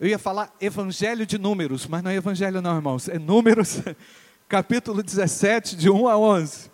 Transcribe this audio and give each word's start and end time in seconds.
Eu 0.00 0.06
ia 0.06 0.18
falar 0.18 0.54
Evangelho 0.60 1.26
de 1.26 1.38
Números, 1.38 1.88
mas 1.88 2.04
não 2.04 2.10
é 2.12 2.14
Evangelho, 2.14 2.62
não, 2.62 2.76
irmãos. 2.76 3.08
É 3.08 3.18
Números, 3.18 3.82
capítulo 4.48 5.02
17, 5.02 5.74
de 5.74 5.90
1 5.90 6.06
a 6.06 6.16
11. 6.16 6.70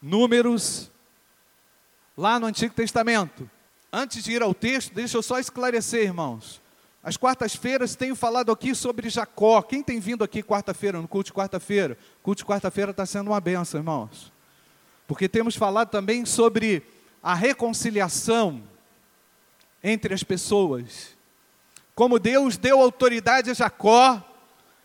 Números, 0.00 0.88
lá 2.16 2.38
no 2.38 2.46
Antigo 2.46 2.72
Testamento. 2.74 3.50
Antes 3.92 4.22
de 4.22 4.30
ir 4.30 4.40
ao 4.40 4.54
texto, 4.54 4.94
deixa 4.94 5.18
eu 5.18 5.22
só 5.22 5.40
esclarecer, 5.40 6.04
irmãos. 6.04 6.62
As 7.02 7.16
quartas-feiras 7.16 7.96
tenho 7.96 8.14
falado 8.14 8.52
aqui 8.52 8.72
sobre 8.72 9.10
Jacó. 9.10 9.60
Quem 9.60 9.82
tem 9.82 9.98
vindo 9.98 10.22
aqui 10.22 10.44
quarta-feira, 10.44 11.02
no 11.02 11.08
culto 11.08 11.26
de 11.26 11.32
quarta-feira? 11.32 11.98
O 12.20 12.22
culto 12.22 12.38
de 12.38 12.46
quarta-feira 12.46 12.92
está 12.92 13.04
sendo 13.04 13.30
uma 13.32 13.40
benção, 13.40 13.80
irmãos. 13.80 14.32
Porque 15.08 15.28
temos 15.28 15.56
falado 15.56 15.90
também 15.90 16.24
sobre 16.24 16.84
a 17.20 17.34
reconciliação 17.34 18.62
entre 19.82 20.14
as 20.14 20.22
pessoas. 20.22 21.20
Como 21.94 22.18
Deus 22.18 22.56
deu 22.56 22.80
autoridade 22.80 23.50
a 23.50 23.54
Jacó, 23.54 24.22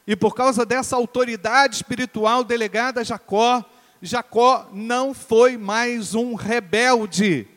e 0.05 0.15
por 0.15 0.35
causa 0.35 0.65
dessa 0.65 0.95
autoridade 0.95 1.75
espiritual 1.77 2.43
delegada 2.43 3.01
a 3.01 3.03
Jacó, 3.03 3.63
Jacó 4.01 4.69
não 4.71 5.13
foi 5.13 5.57
mais 5.57 6.15
um 6.15 6.35
rebelde 6.35 7.47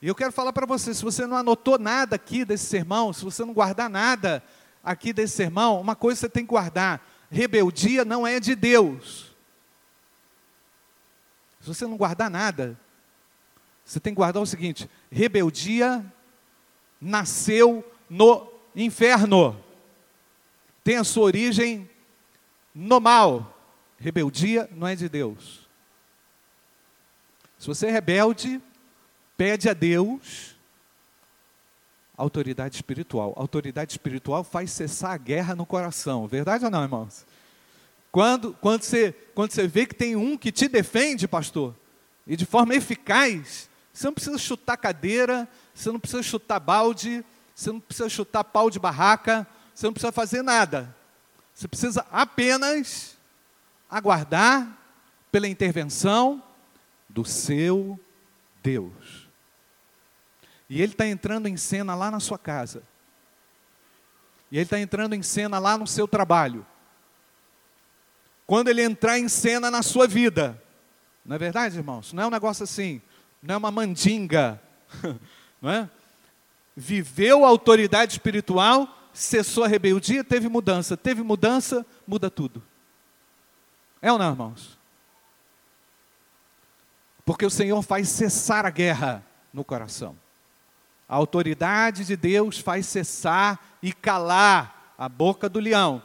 e 0.00 0.08
eu 0.08 0.14
quero 0.14 0.32
falar 0.32 0.52
para 0.52 0.66
você, 0.66 0.92
se 0.94 1.02
você 1.02 1.26
não 1.26 1.36
anotou 1.36 1.78
nada 1.78 2.16
aqui 2.16 2.44
desse 2.44 2.66
sermão, 2.66 3.12
se 3.12 3.24
você 3.24 3.44
não 3.44 3.54
guardar 3.54 3.88
nada 3.88 4.42
aqui 4.84 5.12
desse 5.12 5.34
sermão, 5.34 5.80
uma 5.80 5.96
coisa 5.96 6.20
você 6.20 6.28
tem 6.28 6.44
que 6.44 6.50
guardar: 6.50 7.04
rebeldia 7.30 8.04
não 8.04 8.26
é 8.26 8.38
de 8.38 8.54
Deus. 8.54 9.34
Se 11.60 11.66
você 11.66 11.86
não 11.86 11.96
guardar 11.96 12.30
nada, 12.30 12.78
você 13.84 13.98
tem 13.98 14.12
que 14.12 14.18
guardar 14.18 14.42
o 14.42 14.46
seguinte: 14.46 14.88
rebeldia 15.10 16.04
nasceu 17.00 17.84
no 18.08 18.52
inferno, 18.74 19.58
tem 20.82 20.96
a 20.96 21.04
sua 21.04 21.24
origem 21.24 21.88
no 22.74 23.00
mal. 23.00 23.54
Rebeldia 23.98 24.68
não 24.72 24.86
é 24.86 24.94
de 24.94 25.08
Deus. 25.08 25.66
Se 27.58 27.66
você 27.66 27.86
é 27.86 27.90
rebelde, 27.90 28.60
pede 29.36 29.68
a 29.68 29.72
Deus 29.72 30.54
autoridade 32.16 32.76
espiritual. 32.76 33.32
Autoridade 33.36 33.92
espiritual 33.92 34.42
faz 34.42 34.70
cessar 34.70 35.12
a 35.12 35.16
guerra 35.16 35.54
no 35.54 35.66
coração. 35.66 36.26
Verdade 36.26 36.64
ou 36.64 36.70
não, 36.70 36.82
irmãos? 36.82 37.26
Quando, 38.10 38.54
quando, 38.54 38.82
você, 38.82 39.12
quando 39.34 39.52
você 39.52 39.66
vê 39.68 39.84
que 39.84 39.94
tem 39.94 40.16
um 40.16 40.36
que 40.38 40.50
te 40.50 40.68
defende, 40.68 41.28
pastor, 41.28 41.74
e 42.26 42.36
de 42.36 42.46
forma 42.46 42.74
eficaz, 42.74 43.68
você 43.96 44.08
não 44.08 44.12
precisa 44.12 44.36
chutar 44.36 44.76
cadeira, 44.76 45.48
você 45.72 45.90
não 45.90 45.98
precisa 45.98 46.22
chutar 46.22 46.60
balde, 46.60 47.24
você 47.54 47.72
não 47.72 47.80
precisa 47.80 48.10
chutar 48.10 48.44
pau 48.44 48.68
de 48.68 48.78
barraca, 48.78 49.46
você 49.74 49.86
não 49.86 49.94
precisa 49.94 50.12
fazer 50.12 50.42
nada. 50.42 50.94
Você 51.54 51.66
precisa 51.66 52.04
apenas 52.12 53.16
aguardar 53.88 54.76
pela 55.32 55.48
intervenção 55.48 56.42
do 57.08 57.24
seu 57.24 57.98
Deus. 58.62 59.26
E 60.68 60.82
ele 60.82 60.92
está 60.92 61.06
entrando 61.06 61.48
em 61.48 61.56
cena 61.56 61.94
lá 61.94 62.10
na 62.10 62.20
sua 62.20 62.38
casa. 62.38 62.82
E 64.52 64.58
ele 64.58 64.64
está 64.64 64.78
entrando 64.78 65.14
em 65.14 65.22
cena 65.22 65.58
lá 65.58 65.78
no 65.78 65.86
seu 65.86 66.06
trabalho. 66.06 66.66
Quando 68.46 68.68
ele 68.68 68.82
entrar 68.82 69.18
em 69.18 69.28
cena 69.28 69.70
na 69.70 69.82
sua 69.82 70.06
vida. 70.06 70.62
Não 71.24 71.34
é 71.34 71.38
verdade, 71.38 71.78
irmãos? 71.78 72.12
Não 72.12 72.24
é 72.24 72.26
um 72.26 72.30
negócio 72.30 72.62
assim. 72.62 73.00
Não 73.46 73.54
é 73.54 73.58
uma 73.58 73.70
mandinga. 73.70 74.60
Não 75.62 75.70
é? 75.70 75.88
Viveu 76.76 77.44
a 77.44 77.48
autoridade 77.48 78.12
espiritual, 78.12 78.88
cessou 79.12 79.64
a 79.64 79.68
rebeldia, 79.68 80.22
teve 80.22 80.48
mudança. 80.48 80.96
Teve 80.96 81.22
mudança, 81.22 81.86
muda 82.06 82.28
tudo. 82.28 82.62
É 84.02 84.12
ou 84.12 84.18
não, 84.18 84.30
irmãos? 84.30 84.78
Porque 87.24 87.46
o 87.46 87.50
Senhor 87.50 87.80
faz 87.82 88.08
cessar 88.10 88.66
a 88.66 88.70
guerra 88.70 89.24
no 89.52 89.64
coração. 89.64 90.16
A 91.08 91.16
autoridade 91.16 92.04
de 92.04 92.16
Deus 92.16 92.58
faz 92.58 92.86
cessar 92.86 93.78
e 93.82 93.92
calar 93.92 94.94
a 94.98 95.08
boca 95.08 95.48
do 95.48 95.58
leão. 95.58 96.02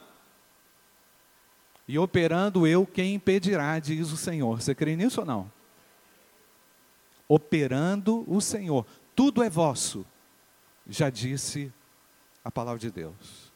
E 1.88 2.00
operando 2.00 2.66
eu, 2.66 2.86
quem 2.86 3.16
impedirá, 3.16 3.78
diz 3.78 4.12
o 4.12 4.18
Senhor. 4.18 4.62
Você 4.62 4.74
crê 4.74 4.96
nisso 4.96 5.20
ou 5.20 5.26
não? 5.26 5.52
Operando 7.34 8.26
o 8.28 8.42
Senhor. 8.42 8.86
Tudo 9.16 9.42
é 9.42 9.50
vosso, 9.50 10.06
já 10.86 11.10
disse 11.10 11.72
a 12.44 12.52
palavra 12.52 12.78
de 12.78 12.92
Deus. 12.92 13.54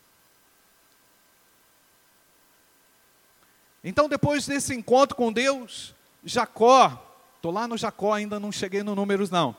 Então, 3.84 4.08
depois 4.08 4.48
desse 4.48 4.74
encontro 4.74 5.18
com 5.18 5.30
Deus, 5.30 5.94
Jacó, 6.24 7.20
estou 7.36 7.52
lá 7.52 7.68
no 7.68 7.78
Jacó, 7.78 8.14
ainda 8.14 8.40
não 8.40 8.50
cheguei 8.50 8.82
no 8.82 8.96
números 8.96 9.30
não. 9.30 9.54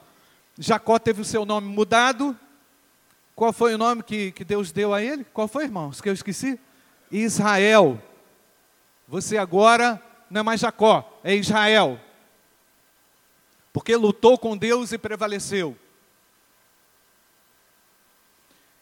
Jacó 0.59 0.99
teve 0.99 1.21
o 1.21 1.25
seu 1.25 1.45
nome 1.45 1.69
mudado. 1.69 2.35
Qual 3.35 3.53
foi 3.53 3.75
o 3.75 3.79
nome 3.79 4.03
que, 4.03 4.33
que 4.33 4.47
Deus 4.47 4.73
deu 4.73 4.95
a 4.95 5.03
ele? 5.03 5.25
Qual 5.25 5.47
foi, 5.47 5.65
irmãos? 5.65 6.01
Que 6.01 6.09
eu 6.09 6.15
esqueci? 6.15 6.59
Israel. 7.13 8.03
Você 9.07 9.37
agora 9.37 10.03
não 10.31 10.41
é 10.41 10.43
mais 10.43 10.61
Jacó, 10.61 11.21
é 11.23 11.35
Israel. 11.35 12.01
Porque 13.77 13.95
lutou 13.95 14.39
com 14.39 14.57
Deus 14.57 14.91
e 14.93 14.97
prevaleceu. 14.97 15.77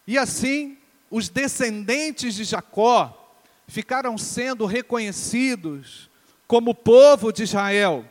E 0.06 0.16
assim, 0.16 0.78
os 1.10 1.28
descendentes 1.28 2.36
de 2.36 2.44
Jacó 2.44 3.36
ficaram 3.66 4.16
sendo 4.16 4.66
reconhecidos 4.66 6.08
como 6.46 6.72
povo 6.72 7.32
de 7.32 7.42
Israel. 7.42 8.08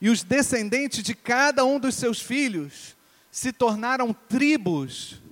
E 0.00 0.10
os 0.10 0.24
descendentes 0.24 1.00
de 1.00 1.14
cada 1.14 1.64
um 1.64 1.78
dos 1.78 1.94
seus 1.94 2.20
filhos 2.20 2.96
se 3.30 3.52
tornaram 3.52 4.12
tribos, 4.12 5.22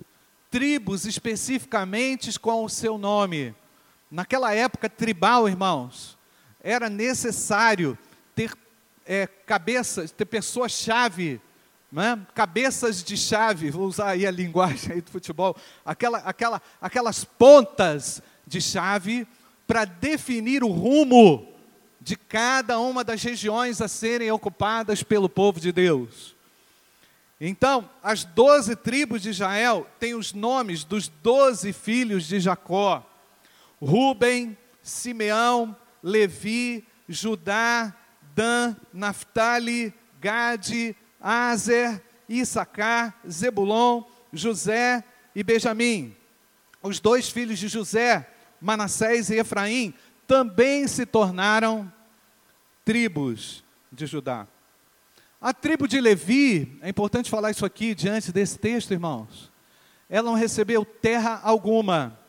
tribos 0.49 1.05
especificamente 1.05 2.39
com 2.39 2.63
o 2.63 2.69
seu 2.69 2.97
nome. 2.97 3.53
Naquela 4.09 4.53
época 4.53 4.89
tribal, 4.89 5.49
irmãos, 5.49 6.17
era 6.61 6.89
necessário 6.89 7.97
ter 8.33 8.55
é, 9.07 9.25
cabeças, 9.25 10.11
ter 10.11 10.25
pessoas-chave, 10.25 11.41
né? 11.91 12.19
cabeças 12.35 13.01
de 13.01 13.15
chave, 13.15 13.71
vou 13.71 13.87
usar 13.87 14.09
aí 14.09 14.27
a 14.27 14.31
linguagem 14.31 14.93
aí 14.93 15.01
do 15.01 15.09
futebol, 15.09 15.55
aquela, 15.85 16.19
aquela, 16.19 16.61
aquelas 16.81 17.23
pontas 17.23 18.21
de 18.45 18.61
chave 18.61 19.25
para 19.65 19.85
definir 19.85 20.63
o 20.63 20.67
rumo 20.67 21.53
de 22.01 22.15
cada 22.15 22.79
uma 22.79 23.03
das 23.03 23.23
regiões 23.23 23.81
a 23.81 23.87
serem 23.87 24.31
ocupadas 24.31 25.03
pelo 25.03 25.29
povo 25.29 25.59
de 25.59 25.71
Deus. 25.71 26.35
Então, 27.39 27.89
as 28.01 28.23
doze 28.23 28.75
tribos 28.75 29.21
de 29.21 29.29
Israel 29.29 29.87
têm 29.99 30.15
os 30.15 30.33
nomes 30.33 30.83
dos 30.83 31.07
doze 31.07 31.71
filhos 31.71 32.27
de 32.27 32.39
Jacó: 32.39 33.05
Ruben, 33.79 34.57
Simeão, 34.81 35.75
Levi, 36.01 36.87
Judá, 37.07 37.93
Dan, 38.37 38.75
Naphtali, 38.93 39.91
Gade, 40.21 40.95
Azer, 41.19 41.99
Issacar, 42.29 43.19
Zebulon, 43.27 44.03
José 44.31 45.03
e 45.35 45.41
Benjamim. 45.41 46.15
Os 46.83 46.99
dois 46.99 47.29
filhos 47.29 47.57
de 47.57 47.67
José, 47.67 48.31
Manassés 48.61 49.31
e 49.31 49.39
Efraim, 49.39 49.91
também 50.27 50.87
se 50.87 51.03
tornaram 51.03 51.91
tribos 52.85 53.63
de 53.91 54.05
Judá. 54.05 54.47
A 55.41 55.51
tribo 55.51 55.87
de 55.87 55.99
Levi, 55.99 56.77
é 56.83 56.89
importante 56.89 57.31
falar 57.31 57.49
isso 57.49 57.65
aqui 57.65 57.95
diante 57.95 58.31
desse 58.31 58.59
texto, 58.59 58.91
irmãos. 58.91 59.51
Ela 60.07 60.29
não 60.29 60.37
recebeu 60.37 60.85
terra 60.85 61.41
alguma, 61.43 62.19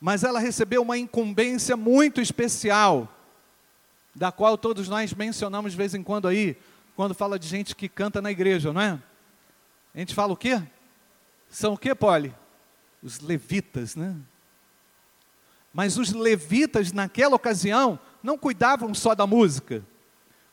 mas 0.00 0.24
ela 0.24 0.40
recebeu 0.40 0.80
uma 0.80 0.96
incumbência 0.96 1.76
muito 1.76 2.18
especial, 2.18 3.14
da 4.14 4.32
qual 4.32 4.58
todos 4.58 4.88
nós 4.88 5.12
mencionamos 5.14 5.72
de 5.72 5.78
vez 5.78 5.94
em 5.94 6.02
quando 6.02 6.28
aí, 6.28 6.56
quando 6.96 7.14
fala 7.14 7.38
de 7.38 7.46
gente 7.46 7.74
que 7.74 7.88
canta 7.88 8.20
na 8.20 8.30
igreja, 8.30 8.72
não 8.72 8.80
é? 8.80 8.98
A 9.94 9.98
gente 9.98 10.14
fala 10.14 10.32
o 10.32 10.36
quê? 10.36 10.62
São 11.48 11.74
o 11.74 11.78
quê, 11.78 11.94
Poli? 11.94 12.34
Os 13.02 13.20
levitas, 13.20 13.96
né? 13.96 14.14
Mas 15.72 15.96
os 15.96 16.12
levitas, 16.12 16.92
naquela 16.92 17.36
ocasião, 17.36 17.98
não 18.22 18.36
cuidavam 18.36 18.92
só 18.94 19.14
da 19.14 19.26
música, 19.26 19.84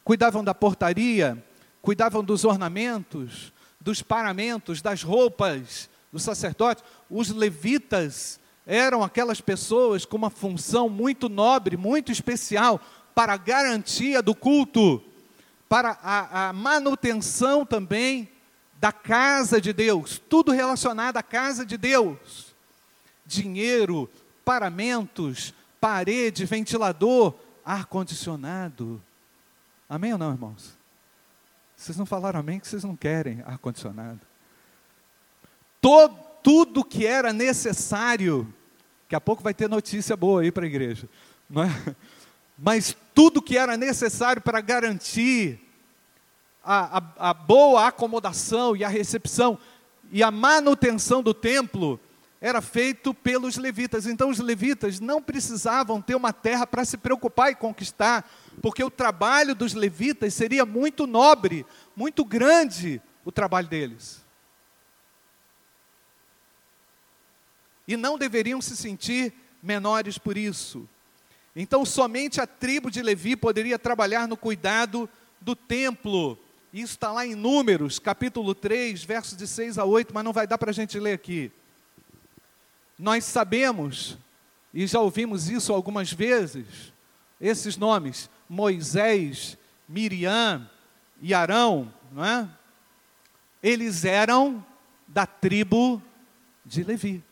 cuidavam 0.03 0.43
da 0.43 0.53
portaria, 0.53 1.43
cuidavam 1.81 2.23
dos 2.23 2.45
ornamentos, 2.45 3.51
dos 3.79 4.01
paramentos, 4.01 4.81
das 4.81 5.01
roupas 5.01 5.89
dos 6.11 6.23
sacerdotes. 6.23 6.83
Os 7.09 7.29
levitas 7.29 8.39
eram 8.65 9.03
aquelas 9.03 9.39
pessoas 9.41 10.05
com 10.05 10.17
uma 10.17 10.29
função 10.29 10.89
muito 10.89 11.29
nobre, 11.29 11.77
muito 11.77 12.11
especial, 12.11 12.81
para 13.17 13.33
a 13.33 13.37
garantia 13.37 14.21
do 14.21 14.35
culto, 14.35 15.03
para 15.67 15.97
a, 16.03 16.49
a 16.49 16.53
manutenção 16.53 17.65
também 17.65 18.29
da 18.79 18.91
casa 18.91 19.59
de 19.59 19.73
Deus, 19.73 20.21
tudo 20.29 20.51
relacionado 20.51 21.17
à 21.17 21.23
casa 21.23 21.65
de 21.65 21.79
Deus. 21.79 22.53
Dinheiro, 23.25 24.07
paramentos, 24.45 25.51
parede, 25.81 26.45
ventilador, 26.45 27.33
ar-condicionado. 27.65 29.01
Amém 29.89 30.13
ou 30.13 30.19
não, 30.19 30.31
irmãos? 30.31 30.77
Vocês 31.75 31.97
não 31.97 32.05
falaram 32.05 32.39
amém 32.39 32.59
que 32.59 32.67
vocês 32.67 32.83
não 32.83 32.95
querem 32.95 33.41
ar-condicionado. 33.47 34.21
Tudo 35.81 36.85
que 36.85 37.07
era 37.07 37.33
necessário, 37.33 38.53
daqui 39.05 39.15
a 39.15 39.21
pouco 39.21 39.41
vai 39.41 39.55
ter 39.55 39.67
notícia 39.67 40.15
boa 40.15 40.41
aí 40.41 40.51
para 40.51 40.65
a 40.65 40.67
igreja, 40.67 41.09
não 41.49 41.63
é? 41.63 41.95
Mas 42.57 42.95
tudo 43.13 43.41
que 43.41 43.57
era 43.57 43.77
necessário 43.77 44.41
para 44.41 44.61
garantir 44.61 45.59
a, 46.63 46.97
a, 46.97 47.29
a 47.29 47.33
boa 47.33 47.87
acomodação 47.87 48.75
e 48.75 48.83
a 48.83 48.89
recepção 48.89 49.57
e 50.11 50.23
a 50.23 50.31
manutenção 50.31 51.21
do 51.21 51.33
templo 51.33 51.99
era 52.39 52.61
feito 52.61 53.13
pelos 53.13 53.57
levitas. 53.57 54.05
Então 54.05 54.29
os 54.29 54.39
levitas 54.39 54.99
não 54.99 55.21
precisavam 55.21 56.01
ter 56.01 56.15
uma 56.15 56.33
terra 56.33 56.65
para 56.67 56.85
se 56.85 56.97
preocupar 56.97 57.51
e 57.51 57.55
conquistar, 57.55 58.29
porque 58.61 58.83
o 58.83 58.91
trabalho 58.91 59.55
dos 59.55 59.73
levitas 59.73 60.33
seria 60.33 60.65
muito 60.65 61.07
nobre, 61.07 61.65
muito 61.95 62.23
grande 62.23 63.01
o 63.25 63.31
trabalho 63.31 63.67
deles. 63.67 64.25
E 67.87 67.95
não 67.95 68.17
deveriam 68.17 68.61
se 68.61 68.75
sentir 68.75 69.33
menores 69.63 70.17
por 70.17 70.37
isso. 70.37 70.87
Então 71.57 71.83
somente 71.83 72.39
a 72.39 72.47
tribo 72.47 72.89
de 72.89 73.01
Levi 73.01 73.35
poderia 73.35 73.77
trabalhar 73.77 74.29
no 74.29 74.37
cuidado 74.37 75.09
do 75.41 75.55
templo 75.55 76.39
isso 76.73 76.93
está 76.93 77.11
lá 77.11 77.25
em 77.25 77.33
Números, 77.33 77.97
capítulo 77.97 78.53
3, 78.53 79.03
versos 79.03 79.37
de 79.37 79.47
6 79.47 79.77
a 79.77 79.85
8, 79.85 80.13
mas 80.13 80.23
não 80.23 80.33
vai 80.33 80.45
dar 80.45 80.57
para 80.57 80.69
a 80.69 80.73
gente 80.73 80.99
ler 80.99 81.13
aqui. 81.13 81.51
Nós 82.99 83.23
sabemos, 83.23 84.17
e 84.73 84.85
já 84.85 84.99
ouvimos 84.99 85.49
isso 85.49 85.73
algumas 85.73 86.11
vezes, 86.11 86.93
esses 87.39 87.77
nomes, 87.77 88.29
Moisés, 88.49 89.57
Miriam 89.87 90.69
e 91.21 91.33
Arão, 91.33 91.91
não 92.11 92.23
é? 92.23 92.47
Eles 93.63 94.05
eram 94.05 94.63
da 95.07 95.25
tribo 95.25 96.01
de 96.65 96.83
Levi. 96.83 97.23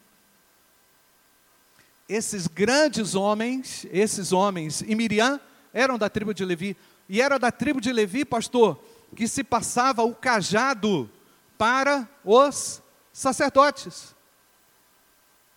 Esses 2.08 2.48
grandes 2.48 3.16
homens, 3.16 3.86
esses 3.92 4.32
homens 4.32 4.82
e 4.82 4.94
Miriam 4.96 5.40
eram 5.74 5.98
da 5.98 6.10
tribo 6.10 6.34
de 6.34 6.46
Levi. 6.46 6.78
E 7.10 7.22
era 7.22 7.38
da 7.38 7.52
tribo 7.52 7.82
de 7.82 7.92
Levi, 7.92 8.24
pastor, 8.24 8.80
que 9.16 9.28
se 9.28 9.44
passava 9.44 10.04
o 10.04 10.14
cajado 10.14 11.10
para 11.58 12.08
os 12.24 12.82
sacerdotes. 13.12 14.16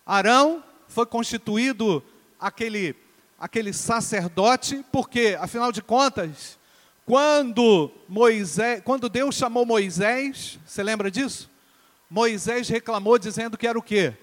Arão 0.05 0.63
foi 0.87 1.05
constituído 1.05 2.03
aquele, 2.39 2.95
aquele 3.39 3.71
sacerdote, 3.73 4.83
porque, 4.91 5.37
afinal 5.39 5.71
de 5.71 5.81
contas, 5.81 6.57
quando 7.05 7.91
Moisés, 8.07 8.81
quando 8.83 9.09
Deus 9.09 9.35
chamou 9.35 9.65
Moisés, 9.65 10.59
você 10.65 10.81
lembra 10.81 11.11
disso? 11.11 11.49
Moisés 12.09 12.69
reclamou 12.69 13.19
dizendo 13.19 13.57
que 13.57 13.67
era 13.67 13.77
o 13.77 13.83
quê? 13.83 14.15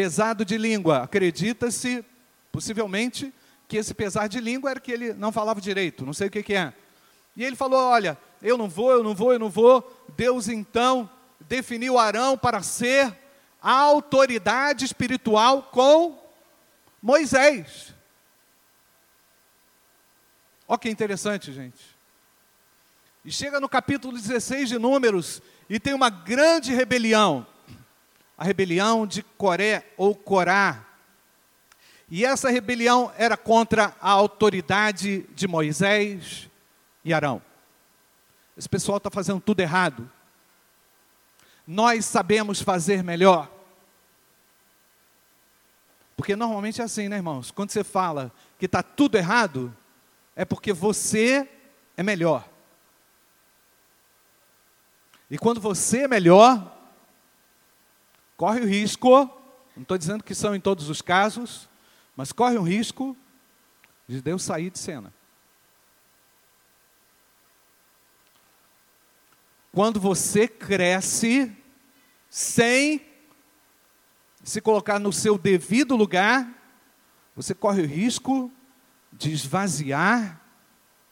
Pesado 0.00 0.46
de 0.46 0.56
língua. 0.56 1.02
Acredita-se, 1.02 2.02
possivelmente, 2.50 3.34
que 3.68 3.76
esse 3.76 3.92
pesar 3.92 4.30
de 4.30 4.40
língua 4.40 4.70
era 4.70 4.80
que 4.80 4.90
ele 4.90 5.12
não 5.12 5.30
falava 5.30 5.60
direito, 5.60 6.06
não 6.06 6.14
sei 6.14 6.28
o 6.28 6.30
que, 6.30 6.42
que 6.42 6.54
é. 6.54 6.72
E 7.36 7.44
ele 7.44 7.54
falou: 7.54 7.78
Olha, 7.78 8.16
eu 8.40 8.56
não 8.56 8.66
vou, 8.66 8.92
eu 8.92 9.02
não 9.04 9.14
vou, 9.14 9.34
eu 9.34 9.38
não 9.38 9.50
vou. 9.50 10.06
Deus 10.16 10.48
então 10.48 11.10
definiu 11.40 11.98
Arão 11.98 12.38
para 12.38 12.62
ser 12.62 13.14
a 13.60 13.74
autoridade 13.74 14.86
espiritual 14.86 15.64
com 15.64 16.18
Moisés. 17.02 17.92
Olha 20.66 20.78
que 20.78 20.88
interessante, 20.88 21.52
gente. 21.52 21.84
E 23.22 23.30
chega 23.30 23.60
no 23.60 23.68
capítulo 23.68 24.16
16 24.16 24.66
de 24.66 24.78
Números 24.78 25.42
e 25.68 25.78
tem 25.78 25.92
uma 25.92 26.08
grande 26.08 26.72
rebelião. 26.72 27.46
A 28.40 28.44
rebelião 28.44 29.06
de 29.06 29.22
Coré 29.22 29.86
ou 29.96 30.16
Corá. 30.16 30.84
E 32.10 32.24
essa 32.24 32.50
rebelião 32.50 33.12
era 33.16 33.36
contra 33.36 33.94
a 34.00 34.10
autoridade 34.10 35.22
de 35.32 35.46
Moisés, 35.46 36.50
e 37.04 37.12
Arão. 37.12 37.42
Esse 38.56 38.68
pessoal 38.68 38.98
está 38.98 39.10
fazendo 39.10 39.40
tudo 39.40 39.60
errado. 39.60 40.10
Nós 41.66 42.04
sabemos 42.04 42.60
fazer 42.60 43.02
melhor. 43.02 43.50
Porque 46.16 46.36
normalmente 46.36 46.80
é 46.80 46.84
assim, 46.84 47.08
né, 47.08 47.16
irmãos? 47.16 47.50
Quando 47.50 47.70
você 47.70 47.82
fala 47.82 48.30
que 48.58 48.66
está 48.66 48.82
tudo 48.82 49.16
errado, 49.16 49.74
é 50.36 50.44
porque 50.44 50.72
você 50.72 51.48
é 51.96 52.02
melhor. 52.02 52.46
E 55.30 55.38
quando 55.38 55.60
você 55.60 56.00
é 56.00 56.08
melhor, 56.08 56.76
corre 58.40 58.60
o 58.60 58.66
risco, 58.66 59.10
não 59.76 59.82
estou 59.82 59.98
dizendo 59.98 60.24
que 60.24 60.34
são 60.34 60.54
em 60.54 60.60
todos 60.60 60.88
os 60.88 61.02
casos, 61.02 61.68
mas 62.16 62.32
corre 62.32 62.56
o 62.56 62.62
risco 62.62 63.14
de 64.08 64.22
Deus 64.22 64.42
sair 64.42 64.70
de 64.70 64.78
cena. 64.78 65.12
Quando 69.70 70.00
você 70.00 70.48
cresce 70.48 71.54
sem 72.30 73.06
se 74.42 74.62
colocar 74.62 74.98
no 74.98 75.12
seu 75.12 75.36
devido 75.36 75.94
lugar, 75.94 76.50
você 77.36 77.54
corre 77.54 77.82
o 77.82 77.86
risco 77.86 78.50
de 79.12 79.34
esvaziar 79.34 80.40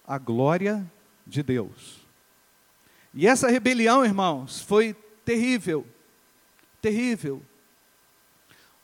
a 0.07 0.17
glória 0.17 0.91
de 1.27 1.43
Deus. 1.43 2.01
E 3.13 3.27
essa 3.27 3.51
rebelião, 3.51 4.03
irmãos, 4.03 4.63
foi 4.63 4.95
terrível, 5.27 5.87
terrível. 6.81 7.43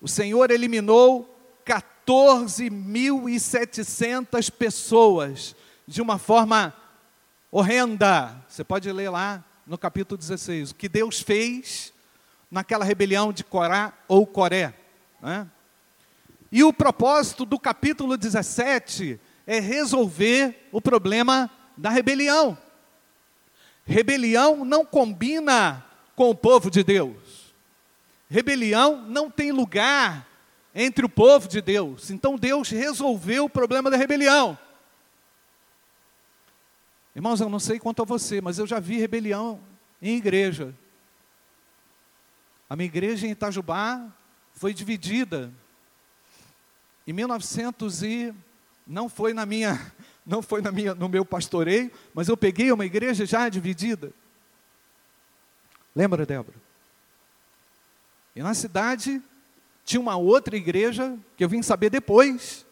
O 0.00 0.08
Senhor 0.08 0.50
eliminou 0.50 1.32
14.700 1.64 4.50
pessoas 4.50 5.55
de 5.87 6.02
uma 6.02 6.19
forma 6.19 6.75
horrenda. 7.50 8.43
Você 8.49 8.64
pode 8.64 8.91
ler 8.93 9.11
lá 9.11 9.44
no 9.67 9.76
capítulo 9.79 10.19
16, 10.19 10.73
o 10.73 10.75
que 10.75 10.88
Deus 10.88 11.20
fez 11.20 11.93
naquela 12.50 12.85
rebelião 12.85 13.32
de 13.32 13.43
Corá 13.43 13.94
ou 14.06 14.26
Coré. 14.26 14.75
Né? 15.20 15.47
E 16.52 16.62
o 16.62 16.73
propósito 16.73 17.45
do 17.45 17.59
capítulo 17.59 18.16
17 18.16 19.19
é 19.47 19.59
resolver 19.59 20.69
o 20.71 20.80
problema 20.80 21.50
da 21.76 21.90
rebelião. 21.90 22.57
Rebelião 23.85 24.64
não 24.64 24.85
combina 24.85 25.85
com 26.14 26.30
o 26.30 26.35
povo 26.35 26.71
de 26.71 26.85
Deus. 26.85 27.24
Rebelião 28.35 29.00
não 29.07 29.31
tem 29.31 29.53
lugar 29.53 30.26
entre 30.75 31.07
o 31.07 31.09
povo 31.09 31.47
de 31.47 31.62
Deus. 31.62 32.11
Então 32.11 32.37
Deus 32.37 32.69
resolveu 32.69 33.45
o 33.45 33.49
problema 33.49 33.88
da 33.88 33.97
rebelião. 33.97 34.59
Irmãos, 37.14 37.41
eu 37.41 37.49
não 37.49 37.61
sei 37.61 37.79
quanto 37.79 38.03
a 38.03 38.05
você, 38.05 38.41
mas 38.41 38.59
eu 38.59 38.67
já 38.67 38.81
vi 38.81 38.99
rebelião 38.99 39.61
em 40.03 40.17
igreja. 40.17 40.75
A 42.69 42.75
minha 42.75 42.88
igreja 42.88 43.25
em 43.25 43.31
Itajubá 43.31 44.05
foi 44.53 44.75
dividida. 44.75 45.53
Em 47.07 47.12
1900 47.12 48.03
e 48.03 48.35
não 48.85 49.09
foi 49.09 49.33
na 49.33 49.47
minha, 49.47 49.93
não 50.26 50.43
foi 50.43 50.61
na 50.61 50.73
minha, 50.73 50.93
no 50.93 51.09
meu 51.09 51.25
pastoreio, 51.25 51.88
mas 52.12 52.26
eu 52.26 52.37
peguei 52.37 52.73
uma 52.73 52.85
igreja 52.85 53.25
já 53.25 53.49
dividida. 53.49 54.12
Lembra, 55.95 56.26
Débora? 56.26 56.63
E 58.35 58.43
na 58.43 58.55
cidade 58.55 59.23
tinha 59.85 60.00
uma 60.00 60.17
outra 60.17 60.57
igreja 60.57 61.17
que 61.37 61.45
eu 61.45 61.49
vim 61.49 61.62
saber 61.62 61.91
depois 61.91 62.67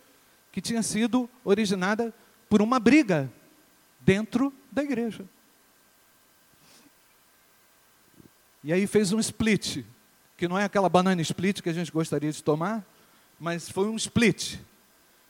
que 0.50 0.60
tinha 0.60 0.82
sido 0.82 1.28
originada 1.44 2.12
por 2.48 2.60
uma 2.60 2.78
briga 2.78 3.32
dentro 4.00 4.52
da 4.70 4.82
igreja. 4.82 5.24
E 8.64 8.72
aí 8.72 8.86
fez 8.86 9.12
um 9.12 9.18
split, 9.18 9.84
que 10.36 10.46
não 10.46 10.58
é 10.58 10.64
aquela 10.64 10.88
banana 10.88 11.20
split 11.22 11.60
que 11.60 11.68
a 11.68 11.72
gente 11.72 11.90
gostaria 11.90 12.30
de 12.30 12.42
tomar, 12.42 12.84
mas 13.38 13.68
foi 13.68 13.88
um 13.88 13.96
split. 13.96 14.58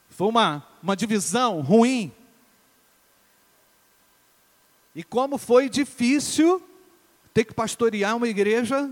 Foi 0.09 0.27
uma, 0.27 0.67
uma 0.81 0.95
divisão 0.95 1.61
ruim. 1.61 2.11
E 4.93 5.03
como 5.03 5.37
foi 5.37 5.69
difícil 5.69 6.61
ter 7.33 7.45
que 7.45 7.53
pastorear 7.53 8.15
uma 8.15 8.27
igreja 8.27 8.91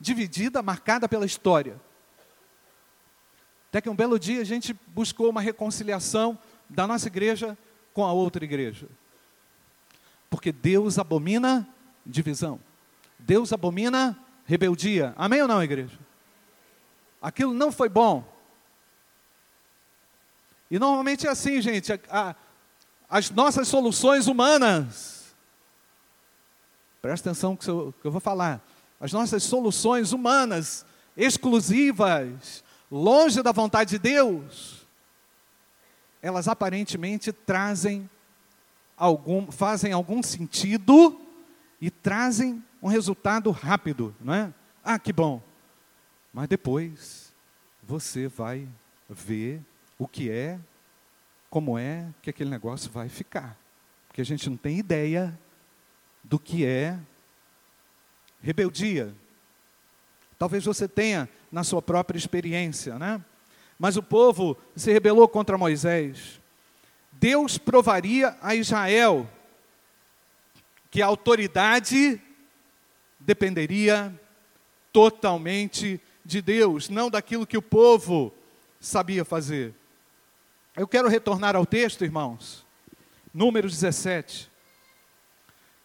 dividida, 0.00 0.62
marcada 0.62 1.08
pela 1.08 1.26
história. 1.26 1.80
Até 3.68 3.80
que 3.80 3.90
um 3.90 3.94
belo 3.94 4.18
dia 4.18 4.40
a 4.40 4.44
gente 4.44 4.72
buscou 4.88 5.28
uma 5.28 5.40
reconciliação 5.40 6.38
da 6.68 6.86
nossa 6.86 7.08
igreja 7.08 7.56
com 7.92 8.04
a 8.04 8.12
outra 8.12 8.44
igreja. 8.44 8.88
Porque 10.30 10.52
Deus 10.52 10.98
abomina 10.98 11.68
divisão. 12.04 12.60
Deus 13.18 13.52
abomina 13.52 14.16
rebeldia. 14.44 15.14
Amém 15.16 15.42
ou 15.42 15.48
não, 15.48 15.62
igreja? 15.62 15.98
Aquilo 17.20 17.52
não 17.52 17.72
foi 17.72 17.88
bom. 17.88 18.24
E 20.70 20.78
normalmente 20.78 21.26
é 21.26 21.30
assim, 21.30 21.60
gente. 21.60 21.92
A, 21.92 21.98
a, 22.10 22.34
as 23.08 23.30
nossas 23.30 23.68
soluções 23.68 24.26
humanas. 24.26 25.34
Presta 27.00 27.30
atenção 27.30 27.56
que 27.56 27.68
eu, 27.68 27.94
que 28.00 28.06
eu 28.06 28.10
vou 28.10 28.20
falar. 28.20 28.62
As 29.00 29.12
nossas 29.12 29.42
soluções 29.42 30.12
humanas, 30.12 30.84
exclusivas, 31.16 32.64
longe 32.90 33.42
da 33.42 33.52
vontade 33.52 33.90
de 33.90 33.98
Deus, 33.98 34.86
elas 36.20 36.48
aparentemente 36.48 37.32
trazem 37.32 38.08
algum, 38.96 39.50
fazem 39.50 39.92
algum 39.92 40.22
sentido 40.22 41.20
e 41.80 41.90
trazem 41.90 42.62
um 42.82 42.88
resultado 42.88 43.50
rápido, 43.50 44.14
não 44.20 44.34
é? 44.34 44.52
Ah, 44.82 44.98
que 44.98 45.12
bom. 45.12 45.40
Mas 46.32 46.48
depois 46.48 47.32
você 47.82 48.28
vai 48.28 48.68
ver 49.08 49.62
o 49.98 50.06
que 50.06 50.30
é, 50.30 50.58
como 51.48 51.78
é 51.78 52.06
que 52.20 52.30
aquele 52.30 52.50
negócio 52.50 52.90
vai 52.90 53.08
ficar. 53.08 53.56
Porque 54.06 54.20
a 54.20 54.24
gente 54.24 54.48
não 54.50 54.56
tem 54.56 54.78
ideia 54.78 55.38
do 56.22 56.38
que 56.38 56.64
é 56.64 56.98
rebeldia. 58.42 59.14
Talvez 60.38 60.64
você 60.64 60.86
tenha 60.86 61.28
na 61.50 61.64
sua 61.64 61.82
própria 61.82 62.18
experiência, 62.18 62.98
né? 62.98 63.22
Mas 63.78 63.96
o 63.96 64.02
povo 64.02 64.56
se 64.74 64.92
rebelou 64.92 65.28
contra 65.28 65.58
Moisés. 65.58 66.40
Deus 67.12 67.58
provaria 67.58 68.36
a 68.40 68.54
Israel 68.54 69.28
que 70.90 71.02
a 71.02 71.06
autoridade 71.06 72.20
dependeria 73.18 74.18
totalmente 74.92 76.00
de 76.24 76.40
Deus, 76.40 76.88
não 76.88 77.10
daquilo 77.10 77.46
que 77.46 77.58
o 77.58 77.62
povo 77.62 78.32
sabia 78.80 79.24
fazer. 79.24 79.74
Eu 80.76 80.86
quero 80.86 81.08
retornar 81.08 81.56
ao 81.56 81.66
texto, 81.66 82.04
irmãos. 82.04 82.64
Número 83.34 83.68
17. 83.68 84.50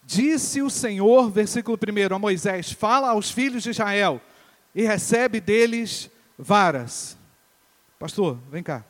Disse 0.06 0.62
o 0.62 0.70
Senhor, 0.70 1.30
versículo 1.30 1.78
1 1.78 2.16
a 2.16 2.20
Moisés: 2.20 2.72
Fala 2.72 3.10
aos 3.10 3.32
filhos 3.32 3.64
de 3.64 3.70
Israel 3.70 4.22
e 4.76 4.84
recebe 4.84 5.40
deles 5.40 6.10
varas. 6.38 7.18
Pastor, 7.98 8.38
vem 8.50 8.62
cá. 8.62 8.84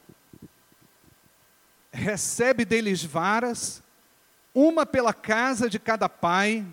Recebe 1.92 2.66
deles 2.66 3.04
varas, 3.04 3.84
uma 4.54 4.86
pela 4.86 5.14
casa 5.14 5.70
de 5.70 5.78
cada 5.78 6.10
pai, 6.10 6.66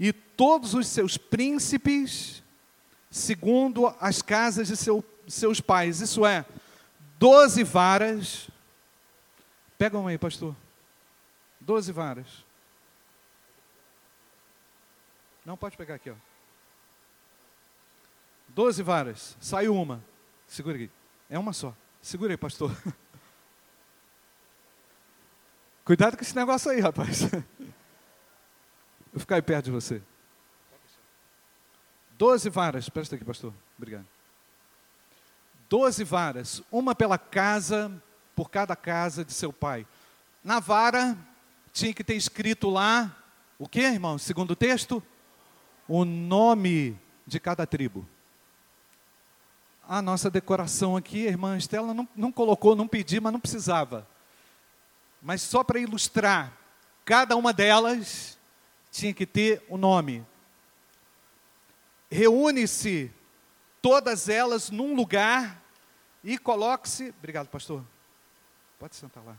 e 0.00 0.12
todos 0.12 0.72
os 0.74 0.86
seus 0.86 1.18
príncipes, 1.18 2.42
segundo 3.10 3.94
as 4.00 4.22
casas 4.22 4.68
de 4.68 4.76
seu, 4.76 5.04
seus 5.28 5.60
pais. 5.60 6.00
Isso 6.00 6.24
é, 6.24 6.46
doze 7.18 7.62
varas. 7.62 8.48
Pega 9.76 9.98
uma 9.98 10.10
aí, 10.10 10.18
pastor. 10.18 10.56
Doze 11.60 11.92
varas. 11.92 12.26
Não 15.44 15.56
pode 15.56 15.76
pegar 15.76 15.96
aqui, 15.96 16.10
ó. 16.10 16.14
Doze 18.48 18.82
varas. 18.82 19.36
Saiu 19.40 19.74
uma. 19.74 20.02
Segura 20.46 20.76
aqui. 20.76 20.90
É 21.28 21.38
uma 21.38 21.52
só. 21.52 21.74
Segura 22.00 22.32
aí, 22.32 22.36
pastor. 22.36 22.70
Cuidado 25.84 26.16
com 26.16 26.22
esse 26.22 26.36
negócio 26.36 26.70
aí, 26.70 26.80
rapaz. 26.80 27.22
Vou 29.12 29.20
ficar 29.20 29.36
aí 29.36 29.42
perto 29.42 29.66
de 29.66 29.70
você. 29.70 30.02
Doze 32.12 32.48
varas. 32.48 32.88
Presta 32.88 33.16
aqui, 33.16 33.24
pastor. 33.24 33.52
Obrigado. 33.76 34.06
Doze 35.68 36.04
varas. 36.04 36.62
Uma 36.70 36.94
pela 36.94 37.18
casa, 37.18 37.90
por 38.36 38.50
cada 38.50 38.76
casa 38.76 39.24
de 39.24 39.32
seu 39.32 39.52
pai. 39.52 39.86
Na 40.44 40.60
vara, 40.60 41.16
tinha 41.72 41.92
que 41.94 42.04
ter 42.04 42.14
escrito 42.14 42.68
lá, 42.68 43.16
o 43.58 43.66
que, 43.66 43.80
irmão? 43.80 44.18
Segundo 44.18 44.52
o 44.52 44.56
texto? 44.56 45.02
O 45.88 46.04
nome 46.04 46.98
de 47.26 47.40
cada 47.40 47.66
tribo. 47.66 48.06
A 49.86 50.00
nossa 50.00 50.30
decoração 50.30 50.96
aqui, 50.96 51.26
a 51.26 51.30
irmã 51.30 51.56
Estela 51.56 51.92
não, 51.92 52.08
não 52.14 52.32
colocou, 52.32 52.76
não 52.76 52.88
pediu, 52.88 53.20
mas 53.20 53.32
não 53.32 53.40
precisava. 53.40 54.06
Mas 55.20 55.42
só 55.42 55.62
para 55.62 55.78
ilustrar, 55.78 56.56
cada 57.04 57.36
uma 57.36 57.52
delas 57.52 58.38
tinha 58.90 59.12
que 59.12 59.26
ter 59.26 59.64
o 59.68 59.74
um 59.74 59.78
nome. 59.78 60.24
Reúne-se 62.10 63.10
todas 63.80 64.28
elas 64.28 64.70
num 64.70 64.94
lugar 64.94 65.62
e 66.22 66.38
coloque-se. 66.38 67.14
Obrigado, 67.18 67.48
pastor. 67.48 67.84
Pode 68.78 68.96
sentar 68.96 69.24
lá. 69.24 69.36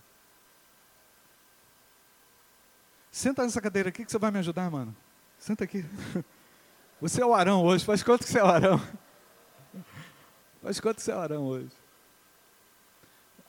Senta 3.12 3.43
nessa 3.43 3.62
cadeira 3.62 3.89
aqui 3.89 4.03
que 4.03 4.12
você 4.12 4.17
vai 4.17 4.31
me 4.31 4.39
ajudar, 4.39 4.71
mano. 4.71 4.95
Senta 5.43 5.65
aqui. 5.65 5.83
Você 7.01 7.21
é 7.21 7.25
o 7.25 7.33
Arão 7.33 7.65
hoje. 7.65 7.83
Faz 7.83 8.01
quanto 8.01 8.23
que 8.23 8.31
você 8.31 8.39
é 8.39 8.43
o 8.45 8.47
Arão? 8.47 8.81
Faz 10.63 10.79
quanto 10.79 10.95
que 10.95 11.01
você 11.01 11.12
é 11.12 11.15
o 11.17 11.19
Arão 11.19 11.43
hoje? 11.43 11.69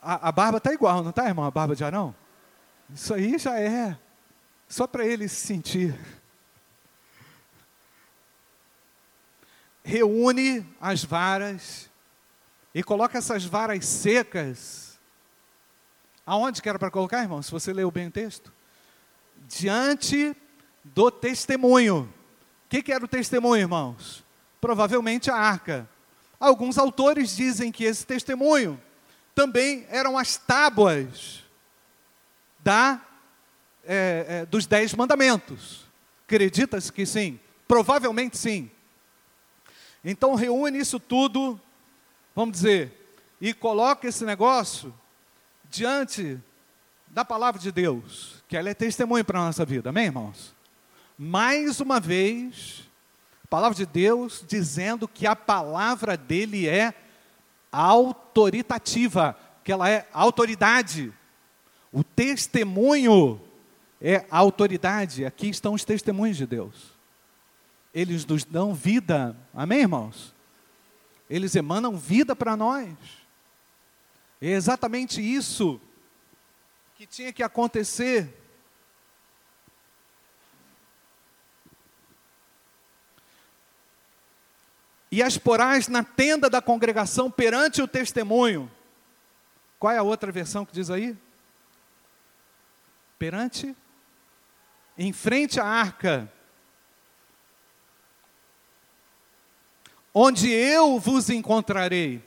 A, 0.02 0.30
a 0.30 0.32
barba 0.32 0.58
está 0.58 0.74
igual, 0.74 1.04
não 1.04 1.10
está, 1.10 1.28
irmão? 1.28 1.44
A 1.44 1.52
barba 1.52 1.76
de 1.76 1.84
Arão? 1.84 2.12
Isso 2.90 3.14
aí 3.14 3.38
já 3.38 3.60
é. 3.60 3.96
Só 4.68 4.88
para 4.88 5.06
ele 5.06 5.28
se 5.28 5.46
sentir. 5.46 5.96
Reúne 9.84 10.66
as 10.80 11.04
varas 11.04 11.88
e 12.74 12.82
coloca 12.82 13.18
essas 13.18 13.44
varas 13.44 13.86
secas. 13.86 14.98
Aonde 16.26 16.60
que 16.60 16.68
era 16.68 16.76
para 16.76 16.90
colocar, 16.90 17.22
irmão? 17.22 17.40
Se 17.40 17.52
você 17.52 17.72
leu 17.72 17.88
bem 17.88 18.08
o 18.08 18.10
texto. 18.10 18.52
Diante 19.46 20.36
do 20.84 21.10
testemunho. 21.10 22.12
O 22.66 22.68
que, 22.68 22.82
que 22.82 22.92
era 22.92 23.04
o 23.04 23.08
testemunho, 23.08 23.62
irmãos? 23.62 24.22
Provavelmente 24.60 25.30
a 25.30 25.36
arca. 25.36 25.88
Alguns 26.38 26.76
autores 26.76 27.34
dizem 27.34 27.72
que 27.72 27.84
esse 27.84 28.04
testemunho 28.04 28.80
também 29.34 29.86
eram 29.88 30.18
as 30.18 30.36
tábuas 30.36 31.42
da, 32.60 33.00
é, 33.84 34.26
é, 34.28 34.46
dos 34.46 34.66
dez 34.66 34.94
mandamentos. 34.94 35.84
Acredita-se 36.26 36.92
que 36.92 37.04
sim? 37.04 37.40
Provavelmente 37.66 38.36
sim. 38.36 38.70
Então 40.04 40.34
reúne 40.34 40.78
isso 40.78 41.00
tudo, 41.00 41.58
vamos 42.34 42.52
dizer, 42.52 43.18
e 43.40 43.54
coloca 43.54 44.06
esse 44.06 44.24
negócio 44.24 44.92
diante 45.70 46.38
da 47.08 47.24
palavra 47.24 47.60
de 47.60 47.72
Deus, 47.72 48.42
que 48.48 48.56
ela 48.56 48.68
é 48.68 48.74
testemunho 48.74 49.24
para 49.24 49.38
a 49.38 49.44
nossa 49.46 49.64
vida, 49.64 49.90
amém, 49.90 50.06
irmãos? 50.06 50.54
Mais 51.16 51.80
uma 51.80 52.00
vez, 52.00 52.88
a 53.44 53.47
palavra 53.47 53.76
de 53.76 53.87
Deus 53.87 54.44
dizendo 54.47 55.06
que 55.06 55.26
a 55.26 55.37
palavra 55.37 56.16
dele 56.16 56.68
é 56.68 56.92
autoritativa, 57.71 59.37
que 59.62 59.71
ela 59.71 59.88
é 59.88 60.09
autoridade. 60.12 61.12
O 61.92 62.02
testemunho 62.02 63.40
é 64.00 64.26
autoridade. 64.30 65.25
Aqui 65.25 65.49
estão 65.49 65.75
os 65.75 65.85
testemunhos 65.85 66.37
de 66.37 66.47
Deus. 66.47 66.94
Eles 67.94 68.26
nos 68.26 68.44
dão 68.44 68.75
vida. 68.75 69.37
Amém, 69.54 69.80
irmãos? 69.80 70.35
Eles 71.30 71.54
emanam 71.54 71.97
vida 71.97 72.35
para 72.35 72.56
nós. 72.56 72.88
É 74.40 74.49
exatamente 74.49 75.23
isso 75.23 75.80
que 76.97 77.06
tinha 77.06 77.33
que 77.33 77.42
acontecer 77.42 78.43
e 85.14 85.23
as 85.23 85.38
porás 85.38 85.87
na 85.87 86.02
tenda 86.02 86.50
da 86.50 86.61
congregação 86.61 87.30
perante 87.30 87.80
o 87.80 87.87
testemunho. 87.87 88.68
Qual 89.78 89.92
é 89.92 89.99
a 89.99 90.02
outra 90.02 90.33
versão 90.33 90.66
que 90.66 90.73
diz 90.73 90.90
aí? 90.90 91.16
Perante, 93.16 93.76
em 94.99 95.12
frente 95.12 95.61
à 95.61 95.64
arca, 95.64 96.28
onde 100.12 100.50
eu 100.50 100.99
vos 100.99 101.30
encontrarei, 101.30 102.21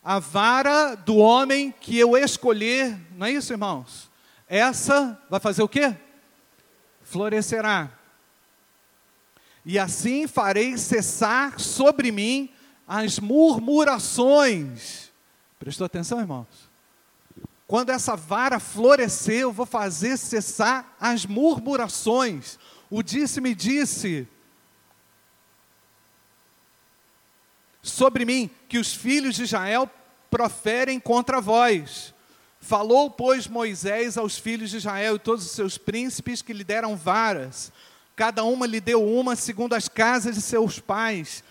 a 0.00 0.20
vara 0.20 0.94
do 0.94 1.16
homem 1.16 1.72
que 1.72 1.98
eu 1.98 2.16
escolher, 2.16 2.96
não 3.16 3.26
é 3.26 3.32
isso, 3.32 3.52
irmãos? 3.52 4.08
Essa 4.46 5.20
vai 5.28 5.40
fazer 5.40 5.64
o 5.64 5.68
quê? 5.68 5.96
Florescerá 7.02 7.90
e 9.64 9.78
assim 9.78 10.26
farei 10.26 10.76
cessar 10.76 11.58
sobre 11.60 12.10
mim 12.10 12.50
as 12.86 13.18
murmurações. 13.18 15.10
Prestou 15.58 15.84
atenção, 15.84 16.20
irmãos? 16.20 16.70
Quando 17.66 17.90
essa 17.90 18.16
vara 18.16 18.58
florescer, 18.60 19.40
eu 19.40 19.52
vou 19.52 19.64
fazer 19.64 20.16
cessar 20.18 20.94
as 21.00 21.24
murmurações. 21.24 22.58
o 22.90 23.02
disse-me 23.02 23.54
disse 23.54 24.28
sobre 27.82 28.24
mim 28.24 28.50
que 28.68 28.78
os 28.78 28.94
filhos 28.94 29.34
de 29.34 29.44
Israel 29.44 29.90
proferem 30.30 31.00
contra 31.00 31.40
vós. 31.40 32.14
Falou, 32.60 33.10
pois, 33.10 33.48
Moisés 33.48 34.16
aos 34.16 34.38
filhos 34.38 34.70
de 34.70 34.76
Israel 34.76 35.16
e 35.16 35.18
todos 35.18 35.44
os 35.44 35.52
seus 35.52 35.76
príncipes 35.76 36.42
que 36.42 36.52
lhe 36.52 36.62
deram 36.62 36.96
varas. 36.96 37.72
Cada 38.14 38.44
uma 38.44 38.66
lhe 38.66 38.80
deu 38.80 39.02
uma 39.06 39.34
segundo 39.34 39.74
as 39.74 39.88
casas 39.88 40.34
de 40.34 40.42
seus 40.42 40.78
pais, 40.78 41.42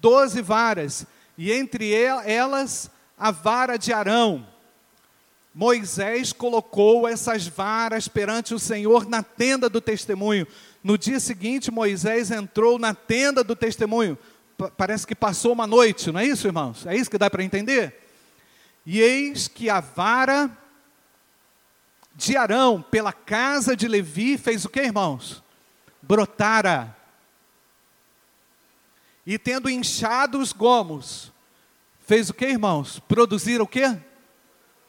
doze 0.00 0.40
varas, 0.40 1.06
e 1.36 1.52
entre 1.52 1.92
elas 1.92 2.90
a 3.18 3.30
vara 3.30 3.76
de 3.76 3.92
Arão. 3.92 4.46
Moisés 5.54 6.34
colocou 6.34 7.08
essas 7.08 7.46
varas 7.46 8.08
perante 8.08 8.52
o 8.52 8.58
Senhor 8.58 9.08
na 9.08 9.22
tenda 9.22 9.70
do 9.70 9.80
testemunho. 9.80 10.46
No 10.84 10.98
dia 10.98 11.18
seguinte, 11.18 11.70
Moisés 11.70 12.30
entrou 12.30 12.78
na 12.78 12.94
tenda 12.94 13.42
do 13.42 13.56
testemunho. 13.56 14.18
P 14.58 14.70
parece 14.76 15.06
que 15.06 15.14
passou 15.14 15.52
uma 15.52 15.66
noite, 15.66 16.12
não 16.12 16.20
é 16.20 16.26
isso, 16.26 16.46
irmãos? 16.46 16.86
É 16.86 16.94
isso 16.94 17.10
que 17.10 17.18
dá 17.18 17.30
para 17.30 17.42
entender? 17.42 18.02
E 18.84 19.00
eis 19.00 19.48
que 19.48 19.70
a 19.70 19.80
vara 19.80 20.50
de 22.14 22.36
Arão 22.36 22.82
pela 22.82 23.12
casa 23.12 23.74
de 23.74 23.88
Levi 23.88 24.38
fez 24.38 24.64
o 24.64 24.68
que, 24.68 24.80
irmãos? 24.80 25.42
Brotara. 26.06 26.96
E 29.26 29.38
tendo 29.38 29.68
inchado 29.68 30.38
os 30.38 30.52
gomos, 30.52 31.32
fez 32.06 32.30
o 32.30 32.34
que, 32.34 32.46
irmãos? 32.46 33.00
Produzir 33.00 33.60
o 33.60 33.66
que? 33.66 33.98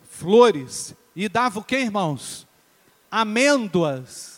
Flores. 0.09 0.95
E 1.15 1.27
dava 1.27 1.59
o 1.59 1.63
que, 1.63 1.77
irmãos? 1.77 2.45
Amêndoas. 3.09 4.37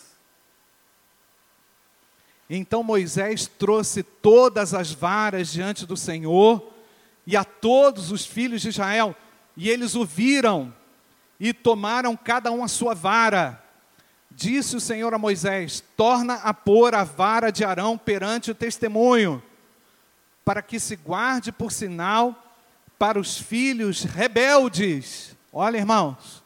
Então 2.49 2.81
Moisés 2.81 3.45
trouxe 3.45 4.01
todas 4.01 4.73
as 4.73 4.91
varas 4.91 5.51
diante 5.51 5.85
do 5.85 5.95
Senhor 5.95 6.73
e 7.27 7.37
a 7.37 7.43
todos 7.43 8.11
os 8.11 8.25
filhos 8.25 8.61
de 8.61 8.69
Israel 8.69 9.15
e 9.55 9.69
eles 9.69 9.93
o 9.93 10.05
viram 10.05 10.73
e 11.39 11.53
tomaram 11.53 12.15
cada 12.15 12.51
um 12.51 12.63
a 12.63 12.67
sua 12.67 12.95
vara. 12.95 13.63
Disse 14.39 14.77
o 14.77 14.79
Senhor 14.79 15.13
a 15.13 15.17
Moisés: 15.17 15.83
Torna 15.97 16.35
a 16.35 16.53
pôr 16.53 16.95
a 16.95 17.03
vara 17.03 17.51
de 17.51 17.65
Arão 17.65 17.97
perante 17.97 18.49
o 18.49 18.55
testemunho, 18.55 19.43
para 20.45 20.61
que 20.61 20.79
se 20.79 20.95
guarde 20.95 21.51
por 21.51 21.73
sinal 21.73 22.41
para 22.97 23.19
os 23.19 23.37
filhos 23.37 24.03
rebeldes. 24.03 25.35
Olha, 25.51 25.75
irmãos, 25.75 26.41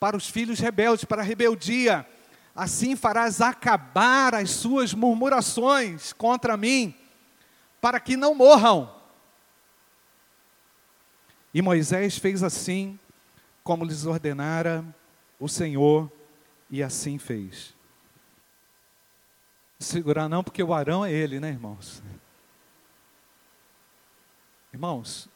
para 0.00 0.16
os 0.16 0.30
filhos 0.30 0.58
rebeldes, 0.58 1.04
para 1.04 1.20
a 1.20 1.24
rebeldia. 1.24 2.06
Assim 2.54 2.96
farás 2.96 3.42
acabar 3.42 4.34
as 4.34 4.48
suas 4.48 4.94
murmurações 4.94 6.14
contra 6.14 6.56
mim, 6.56 6.94
para 7.82 8.00
que 8.00 8.16
não 8.16 8.34
morram. 8.34 8.90
E 11.52 11.60
Moisés 11.60 12.16
fez 12.16 12.42
assim, 12.42 12.98
como 13.62 13.84
lhes 13.84 14.06
ordenara 14.06 14.82
o 15.38 15.50
Senhor, 15.50 16.10
e 16.70 16.82
assim 16.82 17.18
fez. 17.18 17.74
Segurar 19.78 20.28
não, 20.28 20.42
porque 20.42 20.62
o 20.62 20.72
Arão 20.72 21.04
é 21.04 21.12
ele, 21.12 21.38
né, 21.38 21.50
irmãos? 21.50 22.02
Irmãos, 24.72 25.28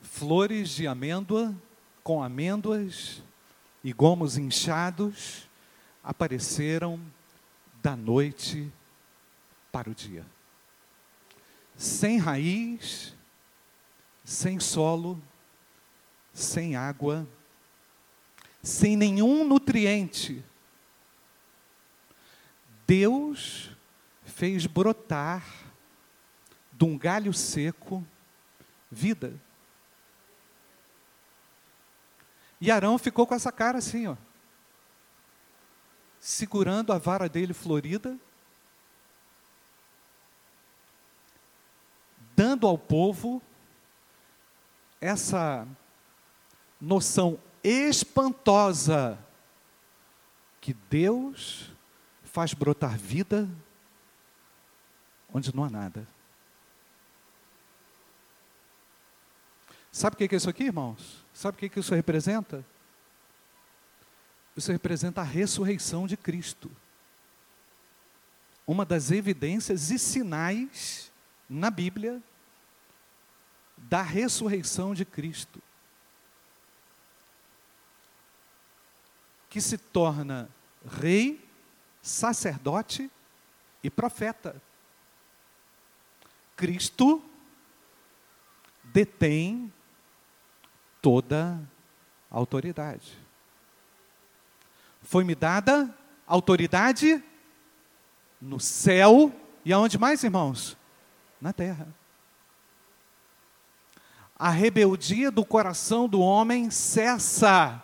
flores 0.00 0.70
de 0.70 0.86
amêndoa 0.86 1.54
com 2.02 2.22
amêndoas 2.22 3.22
e 3.84 3.92
gomos 3.92 4.36
inchados 4.36 5.48
apareceram 6.02 7.00
da 7.82 7.96
noite 7.96 8.72
para 9.70 9.90
o 9.90 9.94
dia. 9.94 10.26
Sem 11.76 12.18
raiz, 12.18 13.14
sem 14.24 14.60
solo, 14.60 15.20
sem 16.32 16.76
água, 16.76 17.26
sem 18.62 18.96
nenhum 18.96 19.44
nutriente. 19.44 20.44
Deus 22.86 23.70
fez 24.24 24.66
brotar 24.66 25.44
de 26.72 26.84
um 26.84 26.96
galho 26.96 27.32
seco 27.32 28.06
vida. 28.90 29.34
E 32.60 32.70
Arão 32.70 32.96
ficou 32.98 33.26
com 33.26 33.34
essa 33.34 33.50
cara 33.50 33.78
assim, 33.78 34.06
ó, 34.06 34.16
segurando 36.20 36.92
a 36.92 36.98
vara 36.98 37.28
dele 37.28 37.52
florida, 37.52 38.16
dando 42.36 42.66
ao 42.66 42.78
povo 42.78 43.42
essa 45.00 45.66
noção 46.80 47.40
espantosa 47.62 49.18
que 50.60 50.74
Deus 50.74 51.70
faz 52.22 52.54
brotar 52.54 52.96
vida 52.96 53.48
onde 55.32 55.54
não 55.54 55.64
há 55.64 55.70
nada. 55.70 56.06
Sabe 59.90 60.14
o 60.14 60.16
que 60.16 60.34
é 60.34 60.36
isso 60.36 60.48
aqui, 60.48 60.64
irmãos? 60.64 61.24
Sabe 61.34 61.56
o 61.56 61.70
que 61.70 61.80
isso 61.80 61.94
representa? 61.94 62.64
Isso 64.56 64.70
representa 64.70 65.20
a 65.20 65.24
ressurreição 65.24 66.06
de 66.06 66.16
Cristo. 66.16 66.70
Uma 68.66 68.84
das 68.84 69.10
evidências 69.10 69.90
e 69.90 69.98
sinais 69.98 71.10
na 71.48 71.70
Bíblia 71.70 72.22
da 73.76 74.02
ressurreição 74.02 74.94
de 74.94 75.04
Cristo, 75.04 75.60
que 79.52 79.60
se 79.60 79.76
torna 79.76 80.48
rei, 80.82 81.46
sacerdote 82.00 83.10
e 83.84 83.90
profeta. 83.90 84.56
Cristo 86.56 87.22
detém 88.82 89.70
toda 91.02 91.60
a 92.30 92.38
autoridade. 92.38 93.18
Foi-me 95.02 95.34
dada 95.34 95.94
autoridade 96.26 97.22
no 98.40 98.58
céu 98.58 99.30
e 99.66 99.70
aonde 99.70 99.98
mais, 99.98 100.24
irmãos? 100.24 100.78
Na 101.38 101.52
terra 101.52 101.94
a 104.34 104.50
rebeldia 104.50 105.30
do 105.30 105.44
coração 105.44 106.08
do 106.08 106.18
homem 106.18 106.68
cessa 106.68 107.80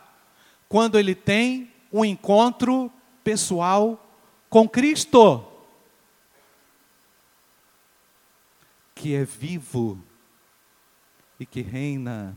quando 0.69 0.99
ele 0.99 1.15
tem 1.15 1.73
um 1.93 2.05
encontro 2.05 2.93
pessoal 3.25 4.05
com 4.49 4.69
Cristo, 4.69 5.45
que 8.95 9.15
é 9.15 9.25
vivo 9.25 10.03
e 11.39 11.47
que 11.47 11.63
reina 11.63 12.37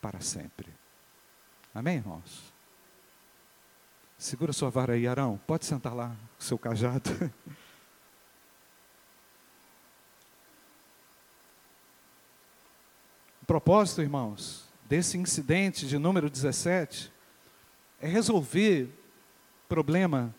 para 0.00 0.20
sempre. 0.20 0.72
Amém, 1.74 1.96
irmãos? 1.96 2.52
Segura 4.16 4.52
sua 4.52 4.68
vara 4.68 4.94
aí, 4.94 5.06
Arão. 5.06 5.40
Pode 5.46 5.64
sentar 5.64 5.94
lá, 5.94 6.16
seu 6.38 6.58
cajado. 6.58 7.10
propósito, 13.48 14.02
irmãos, 14.02 14.67
desse 14.88 15.18
incidente 15.18 15.86
de 15.86 15.98
número 15.98 16.30
17 16.30 17.12
é 18.00 18.08
resolver 18.08 18.84
o 18.84 19.68
problema 19.68 20.34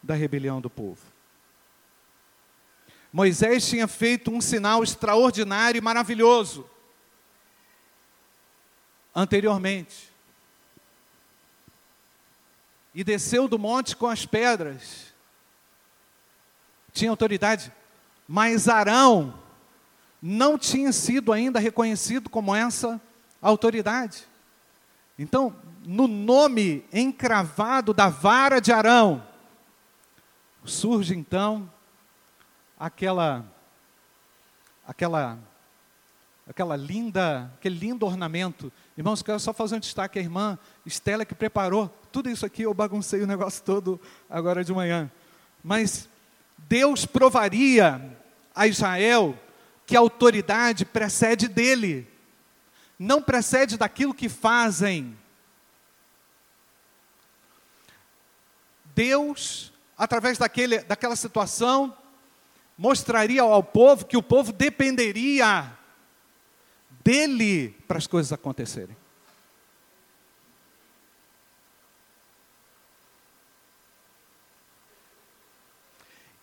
da 0.00 0.14
rebelião 0.14 0.60
do 0.60 0.70
povo. 0.70 1.00
Moisés 3.12 3.68
tinha 3.68 3.88
feito 3.88 4.30
um 4.30 4.40
sinal 4.40 4.84
extraordinário 4.84 5.78
e 5.78 5.82
maravilhoso 5.82 6.70
anteriormente. 9.12 10.08
E 12.94 13.02
desceu 13.02 13.48
do 13.48 13.58
monte 13.58 13.96
com 13.96 14.06
as 14.06 14.24
pedras. 14.24 15.12
Tinha 16.92 17.10
autoridade. 17.10 17.72
Mas 18.28 18.68
Arão 18.68 19.34
não 20.22 20.56
tinha 20.56 20.92
sido 20.92 21.32
ainda 21.32 21.58
reconhecido 21.58 22.30
como 22.30 22.54
essa 22.54 22.88
autoridade. 22.90 23.09
Então, 25.18 25.54
no 25.84 26.06
nome 26.06 26.84
encravado 26.92 27.94
da 27.94 28.08
vara 28.08 28.60
de 28.60 28.72
Arão, 28.72 29.22
surge 30.64 31.14
então 31.14 31.70
aquela 32.78 33.44
aquela 34.86 35.38
aquela 36.48 36.76
linda, 36.76 37.50
aquele 37.56 37.78
lindo 37.78 38.04
ornamento. 38.04 38.72
Irmãos, 38.96 39.22
quero 39.22 39.38
só 39.38 39.52
fazer 39.52 39.76
um 39.76 39.80
destaque 39.80 40.18
à 40.18 40.22
irmã 40.22 40.58
Estela 40.84 41.24
que 41.24 41.34
preparou 41.34 41.88
tudo 42.10 42.28
isso 42.28 42.44
aqui, 42.44 42.62
eu 42.62 42.74
baguncei 42.74 43.22
o 43.22 43.26
negócio 43.26 43.62
todo 43.62 44.00
agora 44.28 44.64
de 44.64 44.72
manhã. 44.72 45.10
Mas 45.62 46.08
Deus 46.58 47.06
provaria 47.06 48.18
a 48.54 48.66
Israel 48.66 49.38
que 49.86 49.96
a 49.96 50.00
autoridade 50.00 50.84
precede 50.84 51.46
dele, 51.46 52.09
não 53.00 53.22
precede 53.22 53.78
daquilo 53.78 54.12
que 54.12 54.28
fazem. 54.28 55.18
Deus, 58.94 59.72
através 59.96 60.36
daquele, 60.36 60.80
daquela 60.80 61.16
situação, 61.16 61.96
mostraria 62.76 63.40
ao 63.40 63.64
povo 63.64 64.04
que 64.04 64.18
o 64.18 64.22
povo 64.22 64.52
dependeria 64.52 65.72
dele 67.02 67.70
para 67.88 67.96
as 67.96 68.06
coisas 68.06 68.34
acontecerem. 68.34 68.94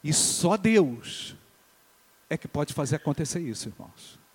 E 0.04 0.12
só 0.12 0.58
Deus 0.58 1.36
é 2.28 2.36
que 2.36 2.48
pode 2.48 2.74
fazer 2.74 2.96
acontecer 2.96 3.41
isso, 3.41 3.70
irmãos. 3.70 4.27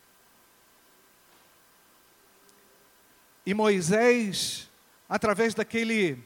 E 3.45 3.53
Moisés, 3.53 4.71
através 5.09 5.53
daquele 5.53 6.23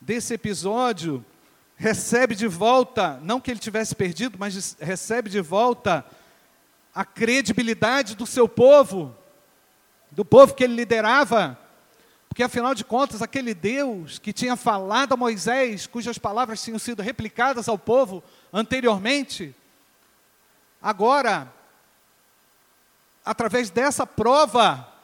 desse 0.00 0.34
episódio, 0.34 1.24
recebe 1.74 2.34
de 2.34 2.46
volta, 2.46 3.18
não 3.22 3.40
que 3.40 3.50
ele 3.50 3.60
tivesse 3.60 3.94
perdido, 3.94 4.36
mas 4.38 4.76
recebe 4.78 5.30
de 5.30 5.40
volta 5.40 6.04
a 6.94 7.04
credibilidade 7.04 8.14
do 8.14 8.26
seu 8.26 8.48
povo, 8.48 9.16
do 10.10 10.24
povo 10.24 10.54
que 10.54 10.64
ele 10.64 10.74
liderava, 10.74 11.58
porque 12.28 12.42
afinal 12.42 12.74
de 12.74 12.84
contas, 12.84 13.22
aquele 13.22 13.54
Deus 13.54 14.18
que 14.18 14.32
tinha 14.32 14.54
falado 14.54 15.14
a 15.14 15.16
Moisés, 15.16 15.86
cujas 15.86 16.18
palavras 16.18 16.62
tinham 16.62 16.78
sido 16.78 17.02
replicadas 17.02 17.68
ao 17.68 17.78
povo 17.78 18.22
anteriormente, 18.52 19.54
agora, 20.82 21.52
através 23.24 23.70
dessa 23.70 24.06
prova, 24.06 24.97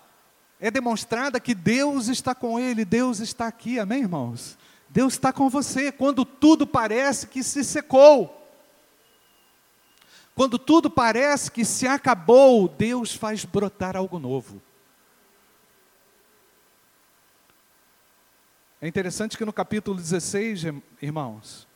é 0.61 0.71
demonstrada 0.71 1.41
que 1.41 1.55
Deus 1.55 2.09
está 2.09 2.35
com 2.35 2.59
ele, 2.59 2.85
Deus 2.85 3.21
está 3.21 3.47
aqui, 3.47 3.79
amém, 3.79 4.03
irmãos? 4.03 4.57
Deus 4.89 5.15
está 5.15 5.33
com 5.33 5.49
você 5.49 5.91
quando 5.91 6.25
tudo 6.25 6.67
parece 6.67 7.27
que 7.27 7.43
se 7.43 7.65
secou. 7.65 8.41
Quando 10.35 10.59
tudo 10.59 10.91
parece 10.91 11.51
que 11.51 11.65
se 11.65 11.87
acabou, 11.87 12.69
Deus 12.69 13.15
faz 13.15 13.45
brotar 13.45 13.97
algo 13.97 14.19
novo. 14.19 14.61
É 18.81 18.89
interessante 18.89 19.39
que 19.39 19.45
no 19.45 19.53
capítulo 19.53 19.97
16, 19.97 20.65
irmãos, 21.01 21.67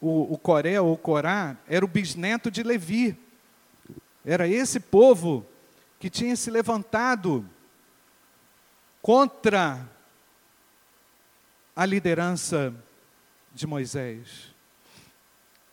o, 0.00 0.32
o 0.34 0.38
Coré 0.38 0.80
ou 0.80 0.96
Corá 0.96 1.56
era 1.68 1.84
o 1.84 1.88
bisneto 1.88 2.50
de 2.50 2.62
Levi. 2.62 3.18
Era 4.24 4.48
esse 4.48 4.80
povo 4.80 5.46
que 6.04 6.10
tinha 6.10 6.36
se 6.36 6.50
levantado 6.50 7.48
contra 9.00 9.88
a 11.74 11.86
liderança 11.86 12.74
de 13.54 13.66
Moisés. 13.66 14.54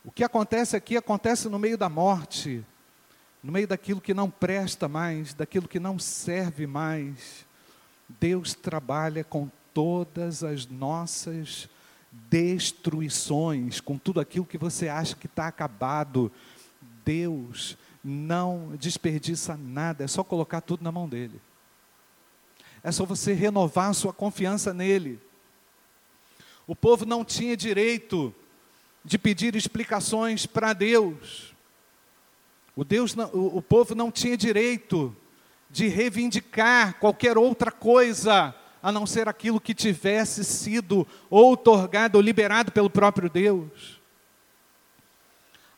O 0.02 0.10
que 0.10 0.24
acontece 0.24 0.74
aqui 0.74 0.96
acontece 0.96 1.50
no 1.50 1.58
meio 1.58 1.76
da 1.76 1.90
morte, 1.90 2.64
no 3.42 3.52
meio 3.52 3.68
daquilo 3.68 4.00
que 4.00 4.14
não 4.14 4.30
presta 4.30 4.88
mais, 4.88 5.34
daquilo 5.34 5.68
que 5.68 5.78
não 5.78 5.98
serve 5.98 6.66
mais. 6.66 7.44
Deus 8.08 8.54
trabalha 8.54 9.22
com 9.22 9.50
todas 9.74 10.42
as 10.42 10.64
nossas 10.66 11.68
destruições, 12.10 13.82
com 13.82 13.98
tudo 13.98 14.18
aquilo 14.18 14.46
que 14.46 14.56
você 14.56 14.88
acha 14.88 15.14
que 15.14 15.26
está 15.26 15.46
acabado. 15.46 16.32
Deus 17.04 17.76
não 18.02 18.74
desperdiça 18.76 19.56
nada, 19.56 20.04
é 20.04 20.08
só 20.08 20.24
colocar 20.24 20.60
tudo 20.60 20.82
na 20.82 20.90
mão 20.90 21.08
dele. 21.08 21.40
É 22.82 22.90
só 22.90 23.04
você 23.04 23.32
renovar 23.32 23.90
a 23.90 23.94
sua 23.94 24.12
confiança 24.12 24.74
nele. 24.74 25.20
O 26.66 26.74
povo 26.74 27.04
não 27.04 27.24
tinha 27.24 27.56
direito 27.56 28.34
de 29.04 29.18
pedir 29.18 29.54
explicações 29.54 30.46
para 30.46 30.72
Deus. 30.72 31.54
O, 32.74 32.84
Deus 32.84 33.14
o, 33.32 33.58
o 33.58 33.62
povo 33.62 33.94
não 33.94 34.10
tinha 34.10 34.36
direito 34.36 35.14
de 35.70 35.88
reivindicar 35.88 36.98
qualquer 36.98 37.38
outra 37.38 37.70
coisa 37.70 38.54
a 38.82 38.90
não 38.90 39.06
ser 39.06 39.28
aquilo 39.28 39.60
que 39.60 39.74
tivesse 39.74 40.44
sido 40.44 41.06
outorgado 41.30 42.18
ou 42.18 42.22
liberado 42.22 42.72
pelo 42.72 42.90
próprio 42.90 43.30
Deus. 43.30 44.01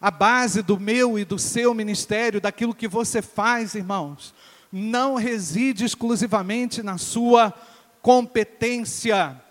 A 0.05 0.11
base 0.11 0.61
do 0.61 0.79
meu 0.79 1.19
e 1.19 1.25
do 1.25 1.39
seu 1.39 1.73
ministério, 1.73 2.39
daquilo 2.39 2.75
que 2.75 2.87
você 2.87 3.23
faz, 3.23 3.75
irmãos, 3.75 4.35
não 4.71 5.15
reside 5.15 5.83
exclusivamente 5.83 6.83
na 6.83 6.99
sua 6.99 7.55
competência, 8.03 9.43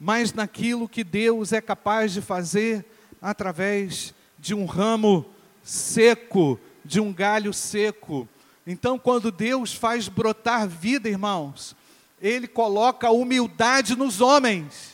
mas 0.00 0.32
naquilo 0.32 0.88
que 0.88 1.04
Deus 1.04 1.52
é 1.52 1.60
capaz 1.60 2.14
de 2.14 2.22
fazer 2.22 2.82
através 3.20 4.14
de 4.38 4.54
um 4.54 4.64
ramo 4.64 5.26
seco, 5.62 6.58
de 6.82 6.98
um 6.98 7.12
galho 7.12 7.52
seco. 7.52 8.26
Então, 8.66 8.98
quando 8.98 9.30
Deus 9.30 9.74
faz 9.74 10.08
brotar 10.08 10.66
vida, 10.66 11.10
irmãos, 11.10 11.76
Ele 12.22 12.48
coloca 12.48 13.10
humildade 13.10 13.98
nos 13.98 14.22
homens. 14.22 14.92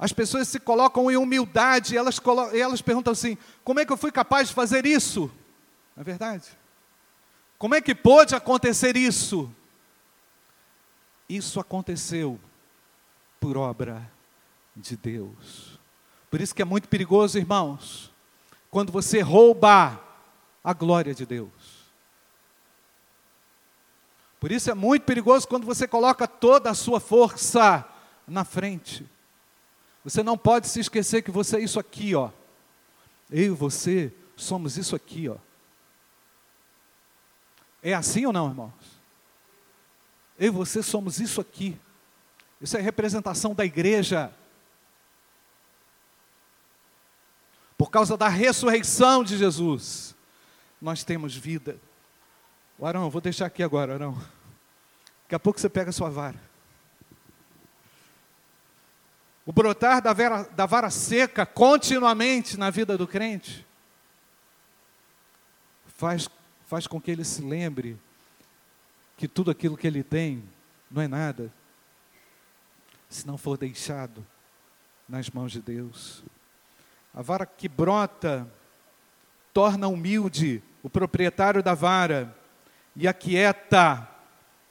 As 0.00 0.14
pessoas 0.14 0.48
se 0.48 0.58
colocam 0.58 1.10
em 1.10 1.16
humildade, 1.18 1.94
elas, 1.94 2.18
elas 2.54 2.80
perguntam 2.80 3.12
assim: 3.12 3.36
como 3.62 3.80
é 3.80 3.84
que 3.84 3.92
eu 3.92 3.98
fui 3.98 4.10
capaz 4.10 4.48
de 4.48 4.54
fazer 4.54 4.86
isso? 4.86 5.30
Não 5.94 6.00
é 6.00 6.04
verdade? 6.04 6.48
Como 7.58 7.74
é 7.74 7.82
que 7.82 7.94
pôde 7.94 8.34
acontecer 8.34 8.96
isso? 8.96 9.54
Isso 11.28 11.60
aconteceu 11.60 12.40
por 13.38 13.58
obra 13.58 14.10
de 14.74 14.96
Deus. 14.96 15.78
Por 16.30 16.40
isso 16.40 16.54
que 16.54 16.62
é 16.62 16.64
muito 16.64 16.88
perigoso, 16.88 17.36
irmãos, 17.36 18.10
quando 18.70 18.90
você 18.90 19.20
rouba 19.20 20.00
a 20.64 20.72
glória 20.72 21.14
de 21.14 21.26
Deus. 21.26 21.50
Por 24.40 24.50
isso 24.50 24.70
é 24.70 24.74
muito 24.74 25.02
perigoso 25.02 25.46
quando 25.46 25.66
você 25.66 25.86
coloca 25.86 26.26
toda 26.26 26.70
a 26.70 26.74
sua 26.74 27.00
força 27.00 27.86
na 28.26 28.46
frente. 28.46 29.06
Você 30.04 30.22
não 30.22 30.36
pode 30.36 30.68
se 30.68 30.80
esquecer 30.80 31.22
que 31.22 31.30
você 31.30 31.56
é 31.56 31.60
isso 31.60 31.78
aqui, 31.78 32.14
ó. 32.14 32.30
Eu 33.30 33.44
e 33.44 33.50
você 33.50 34.12
somos 34.36 34.76
isso 34.76 34.96
aqui, 34.96 35.28
ó. 35.28 35.36
É 37.82 37.94
assim 37.94 38.26
ou 38.26 38.32
não, 38.32 38.48
irmãos? 38.48 39.00
Eu 40.38 40.46
e 40.46 40.50
você 40.50 40.82
somos 40.82 41.20
isso 41.20 41.40
aqui. 41.40 41.78
Isso 42.60 42.76
é 42.76 42.80
representação 42.80 43.54
da 43.54 43.64
igreja. 43.64 44.32
Por 47.76 47.90
causa 47.90 48.16
da 48.16 48.28
ressurreição 48.28 49.24
de 49.24 49.38
Jesus, 49.38 50.14
nós 50.80 51.04
temos 51.04 51.34
vida. 51.34 51.78
O 52.78 52.86
Arão, 52.86 53.10
vou 53.10 53.20
deixar 53.20 53.46
aqui 53.46 53.62
agora, 53.62 53.94
Arão. 53.94 54.14
Daqui 55.22 55.34
a 55.34 55.38
pouco 55.38 55.60
você 55.60 55.68
pega 55.68 55.90
a 55.90 55.92
sua 55.92 56.10
vara. 56.10 56.49
O 59.46 59.52
brotar 59.52 60.02
da, 60.02 60.12
vera, 60.12 60.44
da 60.44 60.66
vara 60.66 60.90
seca 60.90 61.44
continuamente 61.44 62.56
na 62.56 62.70
vida 62.70 62.96
do 62.96 63.06
crente 63.06 63.66
faz 65.86 66.28
faz 66.70 66.86
com 66.86 67.00
que 67.00 67.10
ele 67.10 67.24
se 67.24 67.42
lembre 67.42 67.98
que 69.16 69.26
tudo 69.26 69.50
aquilo 69.50 69.76
que 69.76 69.88
ele 69.88 70.04
tem 70.04 70.40
não 70.88 71.02
é 71.02 71.08
nada 71.08 71.52
se 73.08 73.26
não 73.26 73.36
for 73.36 73.58
deixado 73.58 74.24
nas 75.08 75.28
mãos 75.30 75.50
de 75.50 75.60
Deus. 75.60 76.22
A 77.12 77.22
vara 77.22 77.44
que 77.44 77.68
brota 77.68 78.48
torna 79.52 79.88
humilde 79.88 80.62
o 80.80 80.88
proprietário 80.88 81.60
da 81.60 81.74
vara 81.74 82.32
e 82.94 83.08
aquieta 83.08 84.08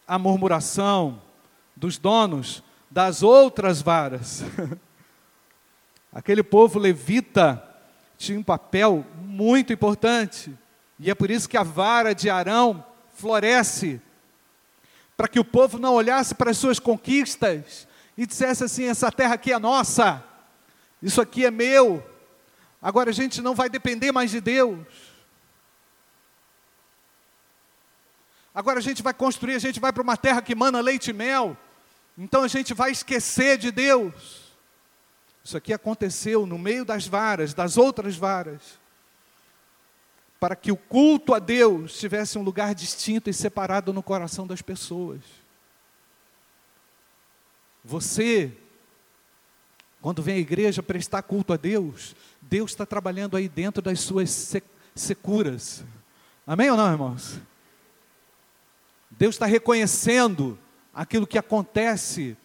a 0.07 0.17
murmuração 0.17 1.21
dos 1.75 1.97
donos 1.97 2.63
das 2.89 3.23
outras 3.23 3.81
varas. 3.81 4.43
Aquele 6.11 6.43
povo 6.43 6.79
levita 6.79 7.63
tinha 8.17 8.39
um 8.39 8.43
papel 8.43 9.05
muito 9.21 9.71
importante 9.71 10.57
e 10.99 11.09
é 11.09 11.15
por 11.15 11.31
isso 11.31 11.47
que 11.47 11.55
a 11.55 11.63
vara 11.63 12.13
de 12.13 12.29
Arão 12.29 12.83
floresce, 13.15 14.01
para 15.15 15.27
que 15.27 15.39
o 15.39 15.45
povo 15.45 15.79
não 15.79 15.93
olhasse 15.93 16.35
para 16.35 16.51
as 16.51 16.57
suas 16.57 16.79
conquistas 16.79 17.87
e 18.17 18.25
dissesse 18.25 18.65
assim: 18.65 18.85
essa 18.85 19.11
terra 19.11 19.35
aqui 19.35 19.53
é 19.53 19.59
nossa, 19.59 20.23
isso 21.01 21.21
aqui 21.21 21.45
é 21.45 21.51
meu. 21.51 22.05
Agora 22.81 23.09
a 23.09 23.13
gente 23.13 23.41
não 23.41 23.55
vai 23.55 23.69
depender 23.69 24.11
mais 24.11 24.31
de 24.31 24.41
Deus. 24.41 24.79
Agora 28.53 28.79
a 28.79 28.81
gente 28.81 29.01
vai 29.01 29.13
construir, 29.13 29.55
a 29.55 29.59
gente 29.59 29.79
vai 29.79 29.93
para 29.93 30.03
uma 30.03 30.17
terra 30.17 30.41
que 30.41 30.55
mana 30.55 30.81
leite 30.81 31.11
e 31.11 31.13
mel. 31.13 31.55
Então 32.21 32.43
a 32.43 32.49
gente 32.49 32.73
vai 32.73 32.91
esquecer 32.91 33.57
de 33.57 33.71
Deus. 33.71 34.51
Isso 35.41 35.55
aqui 35.55 35.71
aconteceu 35.71 36.45
no 36.45 36.59
meio 36.59 36.83
das 36.83 37.07
varas, 37.07 37.53
das 37.53 37.77
outras 37.77 38.17
varas, 38.17 38.77
para 40.37 40.53
que 40.53 40.69
o 40.69 40.75
culto 40.75 41.33
a 41.33 41.39
Deus 41.39 41.97
tivesse 41.97 42.37
um 42.37 42.41
lugar 42.41 42.75
distinto 42.75 43.29
e 43.29 43.33
separado 43.33 43.93
no 43.93 44.03
coração 44.03 44.45
das 44.45 44.61
pessoas. 44.61 45.21
Você, 47.85 48.51
quando 50.01 50.21
vem 50.21 50.35
à 50.35 50.39
igreja 50.39 50.83
prestar 50.83 51.21
culto 51.21 51.53
a 51.53 51.57
Deus, 51.57 52.17
Deus 52.41 52.71
está 52.71 52.85
trabalhando 52.85 53.37
aí 53.37 53.47
dentro 53.47 53.81
das 53.81 54.01
suas 54.01 54.53
securas. 54.93 55.85
Amém 56.45 56.69
ou 56.69 56.75
não, 56.75 56.91
irmãos? 56.91 57.39
Deus 59.09 59.35
está 59.35 59.45
reconhecendo 59.45 60.59
aquilo 60.99 61.25
que 61.25 61.37
acontece 61.37 62.35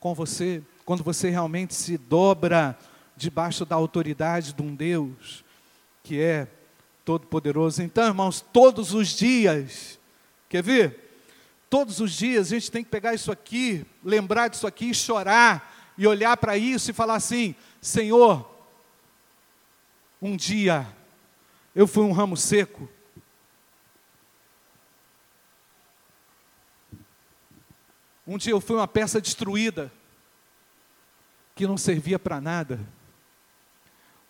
com 0.00 0.14
você, 0.14 0.62
quando 0.86 1.04
você 1.04 1.28
realmente 1.28 1.74
se 1.74 1.98
dobra 1.98 2.74
debaixo 3.14 3.66
da 3.66 3.76
autoridade 3.76 4.54
de 4.54 4.62
um 4.62 4.74
Deus 4.74 5.44
que 6.02 6.18
é 6.18 6.48
todo-poderoso. 7.04 7.82
Então, 7.82 8.06
irmãos, 8.06 8.40
todos 8.40 8.94
os 8.94 9.08
dias, 9.08 9.98
quer 10.48 10.62
ver? 10.62 11.20
Todos 11.68 12.00
os 12.00 12.12
dias 12.12 12.46
a 12.46 12.50
gente 12.54 12.70
tem 12.70 12.82
que 12.82 12.88
pegar 12.88 13.12
isso 13.12 13.30
aqui, 13.30 13.84
lembrar 14.02 14.48
disso 14.48 14.66
aqui, 14.66 14.94
chorar 14.94 15.92
e 15.98 16.06
olhar 16.06 16.34
para 16.38 16.56
isso 16.56 16.90
e 16.90 16.94
falar 16.94 17.16
assim: 17.16 17.54
Senhor, 17.78 18.50
um 20.22 20.34
dia 20.34 20.86
eu 21.74 21.86
fui 21.86 22.04
um 22.04 22.12
ramo 22.12 22.38
seco, 22.38 22.88
Um 28.30 28.36
dia 28.36 28.52
eu 28.52 28.60
fui 28.60 28.76
uma 28.76 28.86
peça 28.86 29.22
destruída, 29.22 29.90
que 31.54 31.66
não 31.66 31.78
servia 31.78 32.18
para 32.18 32.42
nada. 32.42 32.78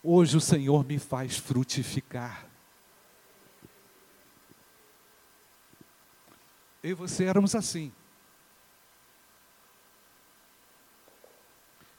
Hoje 0.00 0.36
o 0.36 0.40
Senhor 0.40 0.84
me 0.84 1.00
faz 1.00 1.36
frutificar. 1.36 2.46
Eu 6.80 6.90
e 6.90 6.94
você 6.94 7.24
éramos 7.24 7.56
assim. 7.56 7.92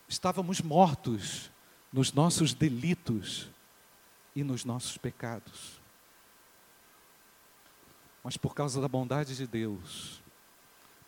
Estávamos 0.08 0.62
mortos 0.62 1.52
nos 1.92 2.14
nossos 2.14 2.54
delitos 2.54 3.50
e 4.34 4.42
nos 4.42 4.64
nossos 4.64 4.98
pecados. 4.98 5.82
Mas 8.24 8.38
por 8.38 8.56
causa 8.56 8.80
da 8.80 8.88
bondade 8.88 9.36
de 9.36 9.46
Deus, 9.46 10.19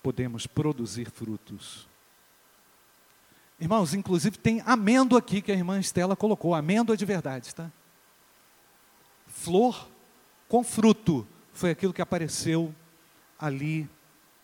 podemos 0.01 0.47
produzir 0.47 1.09
frutos. 1.09 1.87
Irmãos, 3.59 3.93
inclusive 3.93 4.37
tem 4.37 4.61
amêndoa 4.65 5.19
aqui 5.19 5.41
que 5.41 5.51
a 5.51 5.55
irmã 5.55 5.79
Estela 5.79 6.15
colocou, 6.15 6.55
amêndoa 6.55 6.97
de 6.97 7.05
verdade, 7.05 7.53
tá? 7.53 7.71
Flor 9.27 9.87
com 10.47 10.63
fruto 10.63 11.27
foi 11.53 11.69
aquilo 11.69 11.93
que 11.93 12.01
apareceu 12.01 12.73
ali 13.39 13.87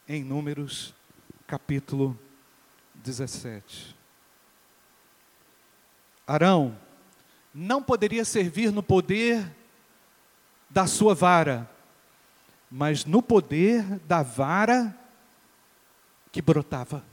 em 0.08 0.24
Números 0.24 0.94
capítulo 1.48 2.18
17. 2.96 3.96
Arão 6.28 6.78
não 7.54 7.82
poderia 7.82 8.24
servir 8.24 8.72
no 8.72 8.84
poder 8.84 9.52
da 10.70 10.86
sua 10.86 11.16
vara, 11.16 11.70
mas 12.70 13.06
no 13.06 13.22
poder 13.22 13.84
da 14.00 14.22
vara 14.22 14.96
que 16.38 16.42
brotava 16.44 17.04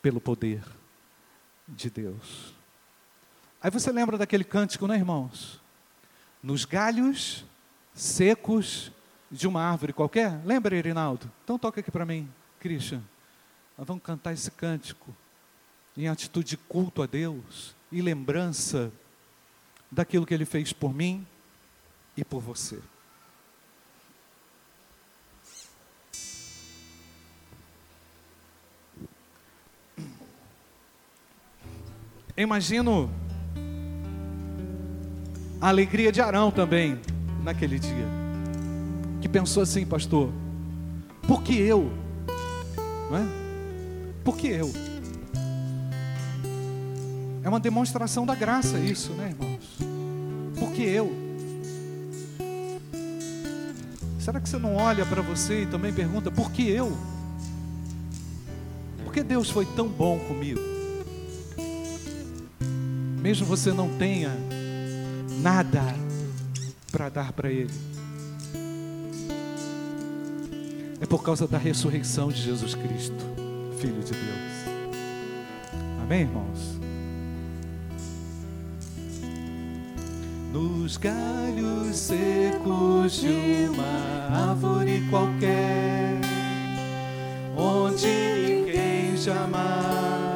pelo 0.00 0.20
poder 0.20 0.62
de 1.66 1.90
Deus. 1.90 2.54
Aí 3.60 3.68
você 3.68 3.90
lembra 3.90 4.16
daquele 4.16 4.44
cântico, 4.44 4.86
né, 4.86 4.94
irmãos? 4.94 5.60
Nos 6.40 6.64
galhos 6.64 7.44
secos 7.92 8.92
de 9.28 9.48
uma 9.48 9.60
árvore 9.60 9.92
qualquer? 9.92 10.40
Lembra, 10.44 10.76
Irinaldo? 10.76 11.28
Então 11.42 11.58
toca 11.58 11.80
aqui 11.80 11.90
para 11.90 12.06
mim, 12.06 12.32
Christian. 12.60 13.02
Nós 13.76 13.84
vamos 13.84 14.04
cantar 14.04 14.32
esse 14.32 14.52
cântico 14.52 15.12
em 15.96 16.06
atitude 16.06 16.50
de 16.50 16.56
culto 16.56 17.02
a 17.02 17.06
Deus 17.06 17.74
e 17.90 18.00
lembrança 18.00 18.92
daquilo 19.90 20.24
que 20.24 20.32
Ele 20.32 20.44
fez 20.44 20.72
por 20.72 20.94
mim 20.94 21.26
e 22.16 22.24
por 22.24 22.40
você. 22.40 22.80
Eu 32.38 32.44
imagino 32.44 33.10
a 35.60 35.70
alegria 35.70 36.12
de 36.12 36.20
Arão 36.20 36.52
também 36.52 36.96
naquele 37.42 37.80
dia. 37.80 38.06
Que 39.20 39.28
pensou 39.28 39.60
assim, 39.60 39.84
pastor, 39.84 40.30
por 41.26 41.42
que 41.42 41.58
eu? 41.58 41.90
Não 43.10 43.18
é? 43.18 43.26
Por 44.22 44.36
que 44.36 44.46
eu? 44.46 44.70
É 47.42 47.48
uma 47.48 47.58
demonstração 47.58 48.24
da 48.24 48.36
graça 48.36 48.78
isso, 48.78 49.10
né, 49.14 49.34
irmãos? 49.36 49.76
Por 50.60 50.70
que 50.70 50.82
eu? 50.84 51.12
Será 54.20 54.40
que 54.40 54.48
você 54.48 54.58
não 54.58 54.76
olha 54.76 55.04
para 55.04 55.22
você 55.22 55.64
e 55.64 55.66
também 55.66 55.92
pergunta, 55.92 56.30
por 56.30 56.52
que 56.52 56.70
eu? 56.70 56.96
Por 59.02 59.12
que 59.12 59.24
Deus 59.24 59.50
foi 59.50 59.66
tão 59.66 59.88
bom 59.88 60.20
comigo? 60.20 60.67
Mesmo 63.28 63.44
você 63.44 63.72
não 63.74 63.90
tenha 63.98 64.34
nada 65.42 65.82
para 66.90 67.10
dar 67.10 67.30
para 67.30 67.52
Ele. 67.52 67.70
É 70.98 71.04
por 71.04 71.22
causa 71.22 71.46
da 71.46 71.58
ressurreição 71.58 72.30
de 72.30 72.40
Jesus 72.40 72.74
Cristo, 72.74 73.22
Filho 73.78 74.02
de 74.02 74.12
Deus. 74.12 75.02
Amém, 76.02 76.22
irmãos? 76.22 76.80
Nos 80.50 80.96
galhos 80.96 81.96
secos 81.98 83.20
de 83.20 83.68
uma 83.68 84.48
árvore 84.48 85.06
qualquer, 85.10 86.18
onde 87.54 88.06
ninguém 88.06 89.14
jamais 89.18 90.27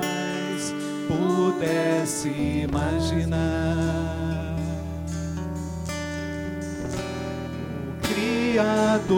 pudesse 1.62 2.28
imaginar. 2.28 3.38
O 7.88 8.08
Criador 8.08 9.12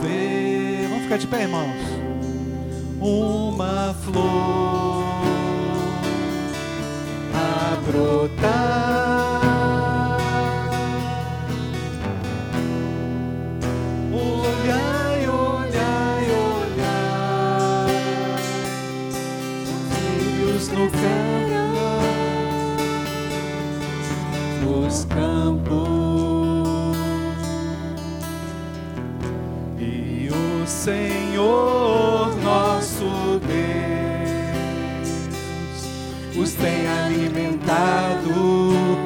vê. 0.00 0.86
Vamos 0.88 1.02
ficar 1.04 1.18
de 1.18 1.26
pé, 1.26 1.42
irmãos. 1.42 1.76
Uma 2.98 3.94
flor 4.02 5.04
a 7.34 7.76
brotar. 7.86 9.07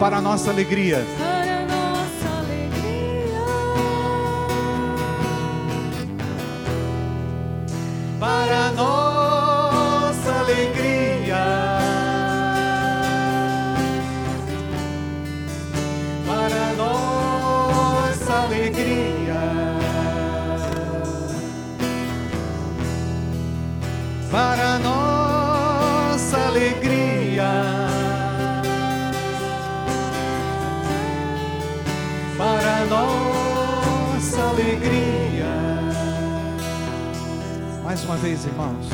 Para 0.02 0.16
a 0.16 0.20
nossa 0.20 0.50
alegria. 0.50 1.06
Vez, 38.22 38.44
irmãos. 38.46 38.86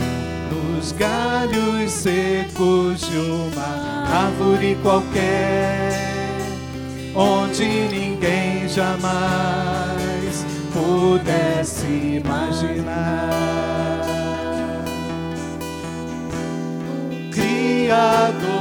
Nos 0.50 0.92
galhos 0.92 1.92
secos 1.92 3.00
de 3.00 3.18
uma 3.18 4.06
árvore 4.10 4.78
qualquer, 4.82 5.92
onde 7.14 7.64
ninguém 7.64 8.66
jamais 8.66 10.46
pudesse 10.72 12.22
imaginar. 12.24 13.28
Criador 17.30 18.58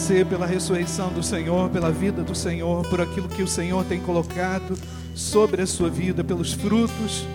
agradecer 0.00 0.24
pela 0.24 0.46
ressurreição 0.46 1.12
do 1.12 1.22
Senhor, 1.22 1.68
pela 1.68 1.90
vida 1.90 2.22
do 2.22 2.34
Senhor, 2.34 2.88
por 2.88 3.02
aquilo 3.02 3.28
que 3.28 3.42
o 3.42 3.46
Senhor 3.46 3.84
tem 3.84 4.00
colocado 4.00 4.74
sobre 5.14 5.60
a 5.60 5.66
sua 5.66 5.90
vida, 5.90 6.24
pelos 6.24 6.54
frutos 6.54 7.26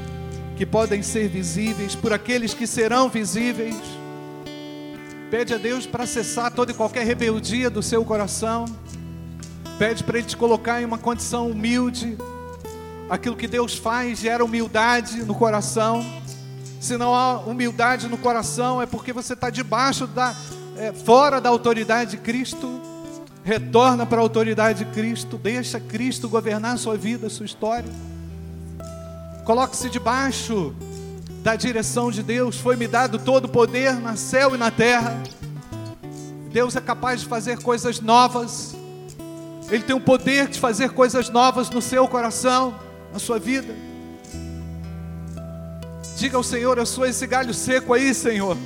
que 0.58 0.65
podem 0.65 1.04
ser 1.04 1.28
visíveis, 1.28 1.93
por 1.93 2.12
aqueles 2.12 2.56
que 2.56 2.65
serão 2.65 3.08
visíveis. 3.08 3.75
Pede 5.30 5.54
a 5.54 5.58
Deus 5.58 5.86
para 5.86 6.08
cessar 6.08 6.51
toda 6.51 6.71
e 6.71 6.73
qualquer 6.73 7.06
rebeldia 7.06 7.69
do 7.69 7.84
seu 7.84 8.04
coração. 8.04 8.65
Pede 9.78 10.04
para 10.04 10.17
Ele 10.17 10.28
te 10.28 10.36
colocar 10.36 10.82
em 10.82 10.86
uma 10.86 10.97
condição 10.97 11.51
humilde. 11.51 12.17
Aquilo 13.08 13.36
que 13.36 13.47
Deus 13.47 13.75
faz 13.75 14.19
gera 14.19 14.43
humildade 14.43 15.23
no 15.23 15.36
coração. 15.36 16.04
Se 16.80 16.97
não 16.97 17.13
há 17.13 17.38
humildade 17.41 18.08
no 18.08 18.17
coração, 18.17 18.82
é 18.82 18.88
porque 18.88 19.13
você 19.13 19.34
está 19.34 19.51
debaixo 19.51 20.08
da, 20.08 20.36
é, 20.77 20.91
fora 20.91 21.39
da 21.39 21.49
autoridade 21.49 22.11
de 22.11 22.17
Cristo. 22.17 22.81
Retorna 23.43 24.05
para 24.05 24.17
a 24.17 24.21
autoridade 24.21 24.83
de 24.83 24.91
Cristo. 24.91 25.38
Deixa 25.38 25.79
Cristo 25.79 26.27
governar 26.27 26.77
sua 26.77 26.97
vida, 26.97 27.29
sua 27.29 27.45
história. 27.45 27.89
Coloque-se 29.43 29.89
debaixo 29.89 30.75
da 31.43 31.55
direção 31.55 32.09
de 32.09 32.23
Deus. 32.23 32.57
Foi-me 32.57 32.88
dado 32.88 33.19
todo 33.19 33.45
o 33.45 33.49
poder 33.49 33.93
no 33.93 34.17
céu 34.17 34.55
e 34.55 34.57
na 34.57 34.71
terra. 34.71 35.21
Deus 36.51 36.75
é 36.75 36.81
capaz 36.81 37.21
de 37.21 37.27
fazer 37.27 37.59
coisas 37.59 37.99
novas. 37.99 38.75
Ele 39.69 39.83
tem 39.83 39.95
o 39.95 39.99
poder 39.99 40.47
de 40.47 40.59
fazer 40.59 40.89
coisas 40.91 41.29
novas 41.29 41.69
no 41.69 41.81
seu 41.81 42.07
coração, 42.07 42.75
na 43.13 43.19
sua 43.19 43.38
vida. 43.38 43.75
Diga 46.17 46.38
ao 46.38 46.43
Senhor: 46.43 46.77
Eu 46.77 46.85
sou 46.85 47.05
esse 47.05 47.27
galho 47.27 47.53
seco 47.53 47.93
aí, 47.93 48.13
Senhor. 48.13 48.57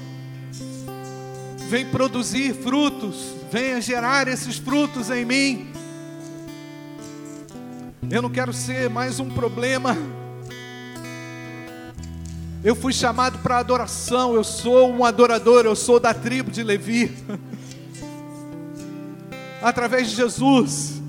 Vem 1.70 1.86
produzir 1.86 2.56
frutos, 2.56 3.36
venha 3.52 3.80
gerar 3.80 4.28
esses 4.28 4.58
frutos 4.58 5.12
em 5.12 5.24
mim. 5.24 5.72
Eu 8.10 8.24
não 8.24 8.30
quero 8.32 8.52
ser 8.52 8.90
mais 8.90 9.20
um 9.20 9.30
problema. 9.30 9.96
Eu 12.64 12.76
fui 12.76 12.92
chamado 12.92 13.38
para 13.38 13.60
adoração, 13.60 14.34
eu 14.34 14.44
sou 14.44 14.92
um 14.92 15.06
adorador, 15.06 15.64
eu 15.64 15.76
sou 15.76 16.00
da 16.00 16.12
tribo 16.12 16.50
de 16.50 16.64
Levi. 16.64 17.16
Através 19.62 20.10
de 20.10 20.16
Jesus, 20.16 21.00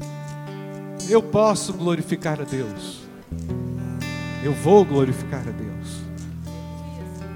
eu 1.09 1.23
posso 1.23 1.73
glorificar 1.73 2.39
a 2.39 2.45
Deus. 2.45 3.01
Eu 4.45 4.53
vou 4.53 4.85
glorificar 4.85 5.41
a 5.41 5.53
Deus. 5.53 6.00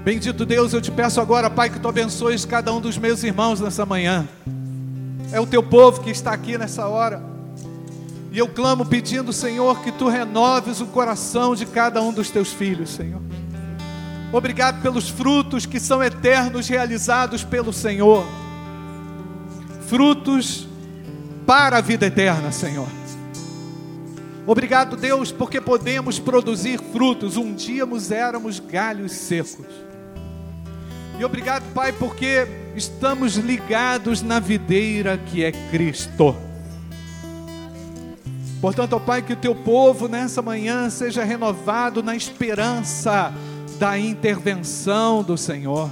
Bendito 0.05 0.45
Deus, 0.45 0.71
eu 0.71 0.79
te 0.79 0.91
peço 0.91 1.19
agora, 1.19 1.49
Pai, 1.49 1.67
que 1.67 1.79
tu 1.79 1.87
abençoes 1.87 2.45
cada 2.45 2.71
um 2.71 2.79
dos 2.79 2.95
meus 2.95 3.23
irmãos 3.23 3.59
nessa 3.59 3.87
manhã. 3.87 4.29
É 5.31 5.39
o 5.39 5.47
teu 5.47 5.63
povo 5.63 6.01
que 6.01 6.11
está 6.11 6.31
aqui 6.31 6.59
nessa 6.59 6.87
hora. 6.87 7.23
E 8.31 8.37
eu 8.37 8.47
clamo 8.47 8.85
pedindo, 8.85 9.33
Senhor, 9.33 9.81
que 9.81 9.91
tu 9.91 10.07
renoves 10.07 10.79
o 10.79 10.85
coração 10.85 11.55
de 11.55 11.65
cada 11.65 12.03
um 12.03 12.13
dos 12.13 12.29
teus 12.29 12.53
filhos, 12.53 12.91
Senhor. 12.91 13.19
Obrigado 14.31 14.79
pelos 14.79 15.09
frutos 15.09 15.65
que 15.65 15.79
são 15.79 16.03
eternos 16.03 16.67
realizados 16.67 17.43
pelo 17.43 17.73
Senhor. 17.73 18.23
Frutos 19.87 20.67
para 21.47 21.79
a 21.79 21.81
vida 21.81 22.05
eterna, 22.05 22.51
Senhor. 22.51 22.87
Obrigado, 24.45 24.95
Deus, 24.95 25.31
porque 25.31 25.59
podemos 25.59 26.19
produzir 26.19 26.79
frutos. 26.91 27.37
Um 27.37 27.55
dia 27.55 27.87
éramos 28.11 28.59
galhos 28.59 29.11
secos. 29.13 29.84
E 31.17 31.23
obrigado, 31.23 31.63
Pai, 31.73 31.93
porque 31.93 32.45
estamos 32.75 33.35
ligados 33.35 34.21
na 34.21 34.37
videira 34.37 35.17
que 35.17 35.45
é 35.45 35.51
Cristo. 35.71 36.35
Portanto, 38.59 38.93
ó 38.93 38.99
Pai, 38.99 39.21
que 39.21 39.31
o 39.31 39.37
teu 39.37 39.55
povo 39.55 40.09
nessa 40.09 40.41
manhã 40.41 40.89
seja 40.89 41.23
renovado 41.23 42.03
na 42.03 42.17
esperança 42.17 43.33
da 43.79 43.97
intervenção 43.97 45.23
do 45.23 45.37
Senhor. 45.37 45.89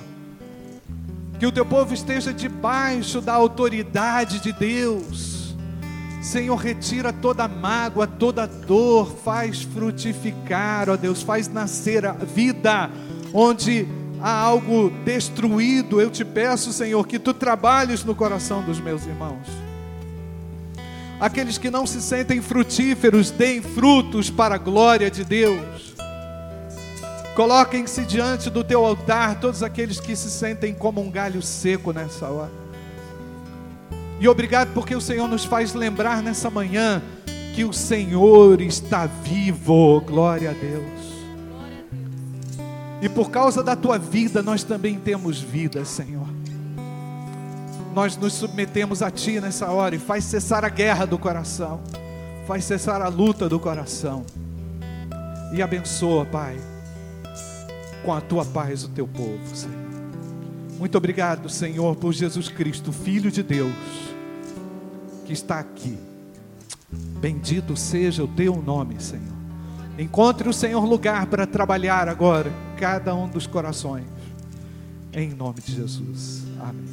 Que 1.40 1.46
o 1.46 1.52
teu 1.52 1.66
povo 1.66 1.94
esteja 1.94 2.34
debaixo 2.34 3.22
da 3.22 3.34
autoridade 3.34 4.40
de 4.40 4.52
Deus. 4.52 5.56
Senhor, 6.22 6.56
retira 6.58 7.14
toda 7.14 7.48
mágoa, 7.48 8.08
toda 8.08 8.46
dor, 8.46 9.14
faz 9.24 9.62
frutificar, 9.62 10.90
ó 10.90 10.98
Deus, 10.98 11.22
faz 11.22 11.48
nascer 11.48 12.06
a 12.06 12.12
vida 12.12 12.90
onde 13.34 13.88
há 14.24 14.32
algo 14.32 14.90
destruído. 15.04 16.00
Eu 16.00 16.10
te 16.10 16.24
peço, 16.24 16.72
Senhor, 16.72 17.06
que 17.06 17.20
tu 17.20 17.34
trabalhes 17.34 18.06
no 18.06 18.16
coração 18.16 18.64
dos 18.64 18.80
meus 18.80 19.06
irmãos. 19.06 19.46
Aqueles 21.20 21.58
que 21.58 21.70
não 21.70 21.86
se 21.86 22.02
sentem 22.02 22.42
frutíferos, 22.42 23.30
deem 23.30 23.62
frutos 23.62 24.30
para 24.30 24.56
a 24.56 24.58
glória 24.58 25.12
de 25.12 25.26
Deus. 25.26 25.94
Coloquem-se 27.36 28.06
diante 28.06 28.50
do 28.50 28.64
teu 28.64 28.86
altar 28.86 29.40
todos 29.42 29.62
aqueles 29.62 30.00
que 30.00 30.16
se 30.16 30.30
sentem 30.30 30.74
como 30.74 31.02
um 31.02 31.12
galho 31.12 31.42
seco 31.42 31.92
nessa 31.92 32.28
hora. 32.28 32.52
E 34.22 34.28
obrigado 34.28 34.74
porque 34.74 34.96
o 34.96 35.02
Senhor 35.02 35.28
nos 35.28 35.44
faz 35.44 35.74
lembrar 35.74 36.24
nessa 36.24 36.50
manhã 36.50 37.02
que 37.54 37.66
o 37.66 37.74
Senhor 37.74 38.62
está 38.62 39.06
vivo. 39.06 40.00
Glória 40.02 40.52
a 40.52 40.54
Deus. 40.54 41.03
E 43.04 43.10
por 43.10 43.30
causa 43.30 43.62
da 43.62 43.76
tua 43.76 44.00
vida, 44.00 44.42
nós 44.42 44.64
também 44.64 44.98
temos 44.98 45.38
vida, 45.38 45.84
Senhor. 45.84 46.26
Nós 47.94 48.16
nos 48.16 48.32
submetemos 48.32 49.02
a 49.02 49.12
Ti 49.12 49.42
nessa 49.42 49.70
hora 49.70 49.94
e 49.94 50.00
faz 50.00 50.24
cessar 50.24 50.64
a 50.64 50.70
guerra 50.70 51.06
do 51.06 51.20
coração, 51.20 51.82
faz 52.48 52.64
cessar 52.64 53.02
a 53.02 53.10
luta 53.10 53.50
do 53.50 53.60
coração. 53.60 54.26
E 55.54 55.62
abençoa, 55.62 56.26
Pai, 56.26 56.58
com 58.06 58.14
a 58.14 58.22
tua 58.22 58.46
paz 58.46 58.86
o 58.86 58.88
teu 58.88 59.06
povo, 59.06 59.54
Senhor. 59.54 59.76
Muito 60.80 60.98
obrigado, 60.98 61.50
Senhor, 61.50 61.98
por 61.98 62.14
Jesus 62.14 62.48
Cristo, 62.48 62.94
Filho 62.94 63.30
de 63.30 63.44
Deus, 63.44 63.74
que 65.26 65.34
está 65.34 65.60
aqui. 65.60 65.98
Bendito 67.20 67.76
seja 67.76 68.24
o 68.24 68.30
teu 68.30 68.56
nome, 68.62 68.96
Senhor. 69.02 69.43
Encontre 69.98 70.50
o 70.50 70.54
Senhor 70.54 70.84
lugar 70.86 71.28
para 71.28 71.46
trabalhar 71.46 72.10
agora, 72.10 72.52
cada 72.78 73.14
um 73.14 73.28
dos 73.30 73.46
corações. 73.46 74.06
Em 75.14 75.30
nome 75.30 75.62
de 75.62 75.72
Jesus. 75.74 76.44
Amém. 76.60 76.84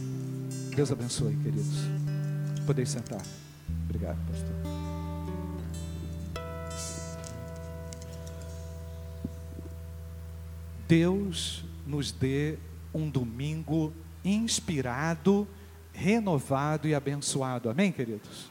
Deus 0.76 0.92
abençoe, 0.92 1.34
queridos. 1.36 1.86
Podem 2.66 2.84
sentar. 2.84 3.22
Obrigado, 3.84 4.18
pastor. 4.26 4.50
Deus 10.86 11.64
nos 11.86 12.12
dê 12.12 12.58
um 12.92 13.08
domingo 13.08 13.94
inspirado, 14.24 15.48
renovado 15.92 16.86
e 16.86 16.94
abençoado. 16.94 17.70
Amém, 17.70 17.90
queridos? 17.90 18.50